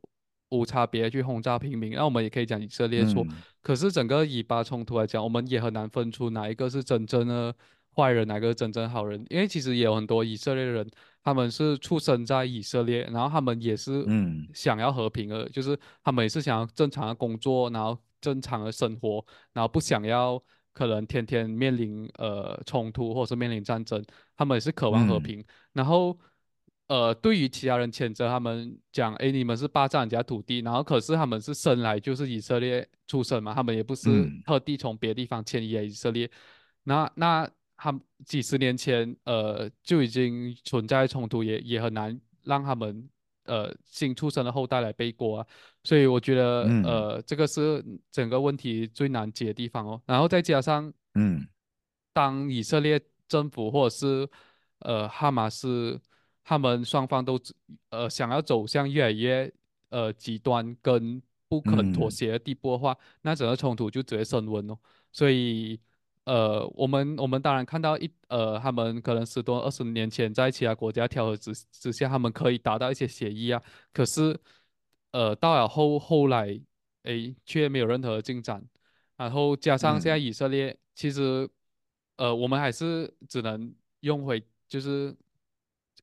[0.49, 3.27] 无差别去轰炸平民，那我们也可以讲以色列错。
[3.61, 7.55] 可是整个以巴冲突来讲，我们也很难分出哪一个是真正的
[7.95, 9.23] 坏人，哪个真正好人。
[9.29, 10.89] 因为其实也有很多以色列人，
[11.23, 14.07] 他们是出生在以色列，然后他们也是
[14.55, 20.43] 想要和平的，就是他们也是想要正常的工作，然后正常的生活，然后不想要。
[20.77, 24.05] 可能天天面临呃冲突，或者是面临战争，
[24.37, 25.43] 他们也是渴望和平。
[25.73, 26.15] 然后，
[26.89, 36.31] 呃，对于其他人谴责他们讲，哎，你们是霸占人家土地，然后可是他们是生来就是以色列出生嘛，他们也不是特地从别的地方迁移来以色列。
[36.83, 43.09] 那那他们几十年前呃就已经存在冲突，也也很难让他们。
[43.49, 45.47] 呃，新出生的后代来背锅啊，
[45.87, 50.03] 所以我觉得，呃，这个是整个问题最难解的地方哦。
[50.05, 51.47] 然后再加上，嗯，
[52.13, 54.29] 当以色列政府或者是
[54.81, 56.01] 呃哈马斯
[56.43, 57.39] 他们双方都
[57.91, 59.53] 呃想要走向越来越
[59.91, 64.77] 呃极端跟不肯妥协的地步的话，那整个冲突就直接升温哦。
[65.13, 65.79] 所以。
[66.27, 73.63] 呃，我们我们当然看到一呃，他们可能十多二十年前在其他国家调和之之下，他们可以达到一些协议啊。
[73.93, 74.37] 可是，
[75.17, 76.61] 呃，到了后后来，
[77.05, 78.63] 哎，却没有任何进展。
[79.17, 81.49] 然后加上现在以色列，其实，
[82.17, 85.17] 呃，我们还是只能用回就是，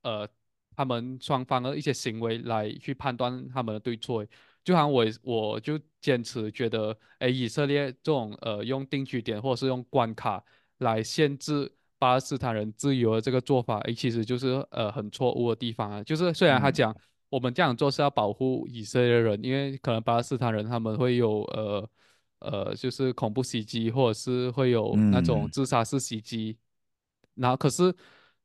[0.02, 0.28] 呃，
[0.76, 4.26] 他们双方的一些行为来去判断他们的对错。
[4.64, 10.44] 就好像我我就坚持觉得，哎，以色列这种呃用定居点或者是用关卡
[10.80, 16.04] 来限制巴勒斯坦人自由的这个做法，哎，其实就是呃很错误的地方啊。
[16.04, 16.96] 就是虽然他讲
[17.34, 21.90] 我们这样做是要保护以色列人，因为可能巴勒斯坦人他们会有呃
[22.40, 26.56] 呃就是恐怖袭击或者是会有那种自杀式袭击，
[27.36, 27.92] 然后可是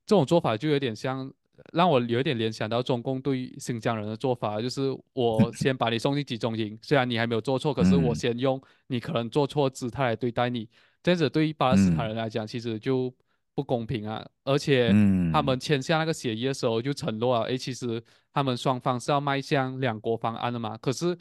[0.07, 1.33] 这种做法就有点像。
[1.73, 10.69] 让我有点联想到中共对新疆人的做法，就是我先把你送进集中营， 虽然你还没有做错，可是我先用你可能做错姿态来对待你，
[11.03, 13.13] 这样子对于巴勒斯坦人来讲，其实就
[13.59, 14.25] 不公平啊。
[14.45, 14.91] 而且
[15.33, 18.01] 他们签下那个协议的时候就承诺了，哎，其实
[18.33, 20.79] 他们双方是要迈向两国方案的嘛。
[20.79, 21.19] 可是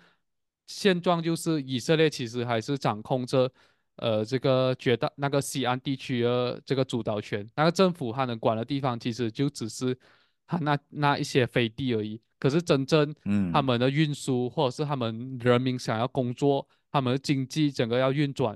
[0.67, 3.51] 现状就是以色列其实还是掌控着。
[3.99, 9.97] 呃，这个绝大那个西安地区的这个主导权，那个政府他能管的地方，其实就只是
[10.45, 12.21] 他那那一些飞地而已。
[12.37, 13.11] 可是真正，
[13.51, 18.53] 他们的运输或者是他们人民想要工作，他们的经济整个要运转，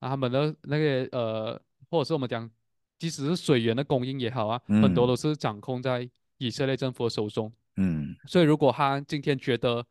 [0.00, 2.50] 啊，他们的那个呃，或者是我们讲，
[3.02, 7.52] 即使是水源的供应也好啊，很多都是掌控在以色列政府的手中。
[7.74, 9.84] 嗯，所以如果他今天觉得，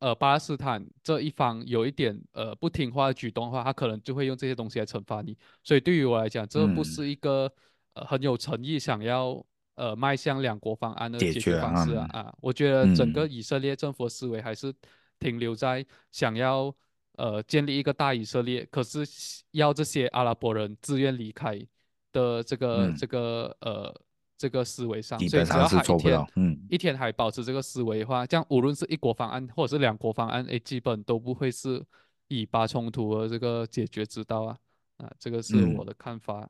[0.00, 5.38] 呃，巴勒斯坦这一方有一点呃不听话的举动的话，他可能就会用这些东西来惩罚你。
[5.62, 7.48] 所以对于我来讲，这不是一个
[7.92, 9.40] 呃很有诚意想要
[9.76, 13.30] 呃迈向两国方案的解解决方式啊啊，我觉得整个嗯。
[13.30, 14.74] 以色列政府的思维还是
[15.20, 16.74] 停留在想要
[17.12, 19.06] 呃建立一个大以色列，可是
[19.52, 21.64] 要这些阿拉伯人自愿离开
[22.14, 23.94] 的这个嗯，这个呃
[24.38, 31.84] 这个思维上，基所以只要本上是他一天做不到，嗯一天还保持这个思维的话，这样无论是一国方案或者是两国方案，诶，基本都不会是
[32.28, 34.56] 以巴冲突的这个解决之道啊
[34.96, 35.86] 啊，这个是我嗯。
[35.86, 36.48] 的看法。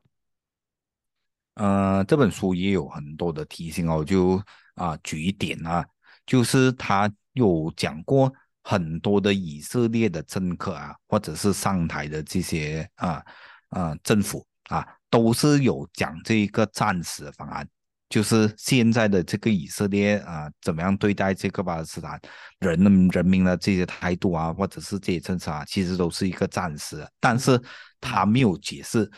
[1.54, 4.42] 呃，这本书也有很多的提醒哦，就
[4.74, 5.86] 啊、举一点啊，
[6.26, 13.24] 就是他有讲过很多的以色列的政客啊，或者是上台的这些啊
[13.68, 14.84] 啊政府啊，
[15.14, 17.64] 都是有讲这一个暂时的方案，
[18.08, 22.20] 就是现在的这个以色列啊，怎么样对待这个巴勒斯坦
[22.58, 27.56] 人的人民的这些态度啊，或者是这些政策啊，其实都是一个暂时的，但是
[28.00, 29.08] 他没有解释。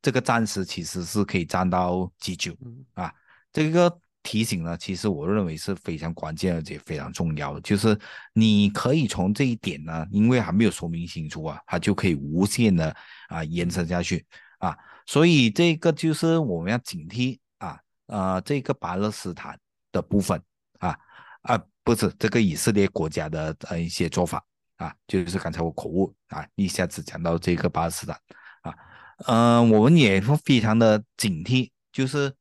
[0.00, 3.12] 这个暂时其实是可以站到几久嗯啊？
[3.52, 3.92] 这个
[4.22, 7.98] 提醒呢，其实我认为是非常关键而且非常重要的，就是
[8.34, 12.94] 你可以从这一点呢，因为还没有说明清楚啊，它就可以无限的
[13.28, 14.24] 啊延伸下去
[14.58, 14.78] 啊，
[15.10, 19.58] 所以这个就是我们要警惕啊，呃，这个巴勒斯坦
[19.90, 20.40] 的部分
[20.78, 20.96] 啊
[21.42, 24.40] 啊，不是这个以色列国家的呃一些做法
[24.76, 28.16] 啊，就是刚才我口误啊，一下子讲到这个巴勒斯坦
[28.62, 28.72] 啊。
[29.26, 32.32] 呃，我们也会非常的警惕，就是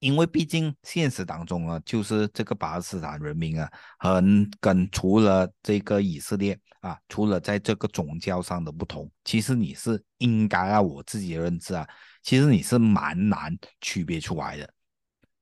[0.00, 11.86] 因为毕竟现实当中啊，就是这个巴勒斯坦人民啊，很跟除了这个以色列啊，除了在这个宗教上的不同，其实你是应该啊，我自己的认知啊，
[12.22, 14.68] 其实你是蛮难区别出来的，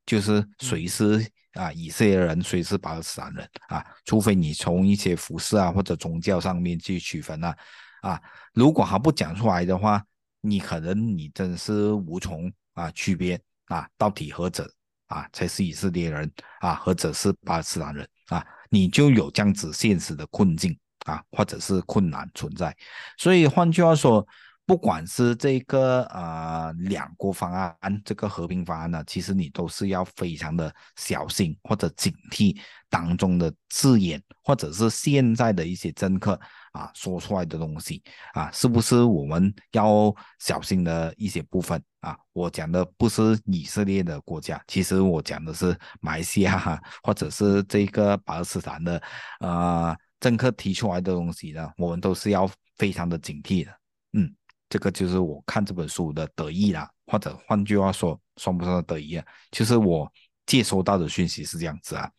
[0.05, 7.57] 就是谁嗯是啊以色列人，谁是巴勒斯坦人啊，除非你从一些服饰啊或者宗教上面去区分啊。
[8.03, 8.21] 啊，
[8.55, 10.05] 如果还不讲出来的话，
[10.41, 14.71] 你可能你真是无从啊区别啊，到底何者
[15.07, 22.77] 啊才是以色列人啊，何者是巴勒斯坦人啊，你就有这样子现实的困境啊，或者是困难存在。
[23.17, 24.27] 所以换句话说，
[24.69, 32.55] 不管是这个呃两国方案，这个和平方案呢，其实你都是要非常的小心或者警惕
[32.91, 36.39] 当中的字眼，或者是现在的一些政客。
[36.73, 38.01] 啊说出来的东西
[38.35, 42.17] 啊，是不是我们要小心的一些部分啊？
[42.35, 49.03] 我讲的不是以色列的国家，其实我讲的是马来西亚 或者是这个巴勒斯坦的
[49.41, 53.73] 呃政客提出来的东西呢，我们都是要非常的警惕的。
[54.13, 54.33] 嗯，
[54.69, 59.25] 这个就是我看这本书的得意啦，或者换句话说，算不算得意啊？
[59.51, 60.11] 就是我
[60.47, 62.11] 接收到的讯息是这样子啊。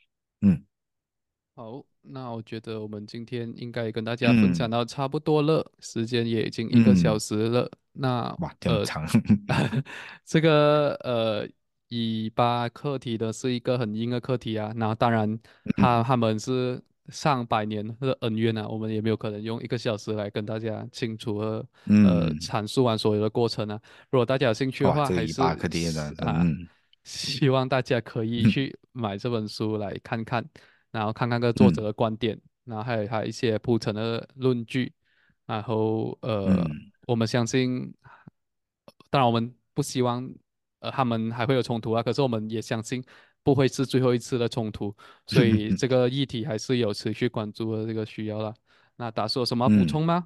[0.41, 0.63] 嗯
[1.55, 7.69] 好，那我觉得我们今天应该跟大家分享嗯到差不多了，时间也已经一个小嗯，时了。
[7.91, 9.05] 那哇，这样呃，长。
[10.23, 11.45] 这个呃，
[11.89, 14.71] 以巴课题的是一个很硬的课题啊。
[14.75, 15.37] 那当然
[15.75, 23.79] 他，嗯他们是上百年的恩怨啊，我们也没有可能用一个小时来跟大家清楚和呃嗯，阐述完所有的过程啊。
[24.09, 26.67] 如果大家有兴趣的，话，还是以巴克蒂的，是啊，嗯
[27.03, 28.51] 希望大家可以嗯。
[28.51, 30.45] 去买这本书来看看，
[30.91, 31.85] 然后看看个作者嗯。
[31.85, 34.93] 的观点，然后还有还有一些铺陈的论据，
[35.45, 36.91] 然后呃，嗯。
[37.07, 37.91] 我们相信，
[39.09, 40.29] 当然我们不希望
[40.79, 43.03] 呃他们还会有冲突啊，可是我们也相信
[43.49, 44.95] 不会是最后一次的冲突，
[45.27, 48.53] 所以嗯这个议题还是有持续关注的这个需要了。
[48.95, 50.25] 那达叔有什么补嗯，充吗？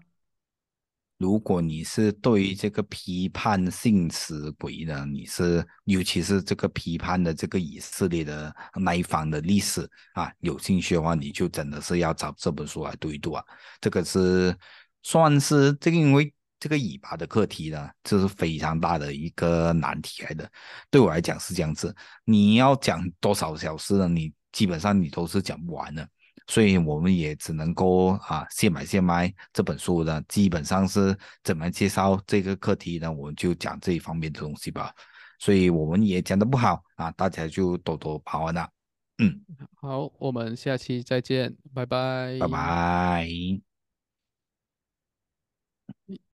[1.20, 13.44] 如果你是对于这个批判性思维呢，你是尤其是这个批判的这个以色列的那一方的历史啊，有兴趣的话，你就真的是要找这本书来读一读啊。
[13.80, 14.54] 这个是
[15.04, 16.34] 算是这个，因为
[16.64, 20.50] 这个尾巴的课题呢，这是非常大的一个难题来的。
[20.90, 21.94] 对我来讲是这样子，
[22.24, 24.08] 你要讲多少小时呢？
[24.08, 26.08] 你基本上你都是讲不完的。
[26.48, 33.12] 所以我们也只能够啊，现买现卖这本书呢，基本上是怎么介绍这个课题呢？
[33.12, 34.94] 我们就讲这一方面的东西吧。
[35.40, 38.70] 所以我们也讲的不好啊，大家就多多包涵啦。
[39.18, 39.42] 嗯，
[39.82, 42.38] 好，我们下期再见，拜拜。
[42.40, 43.73] 拜拜。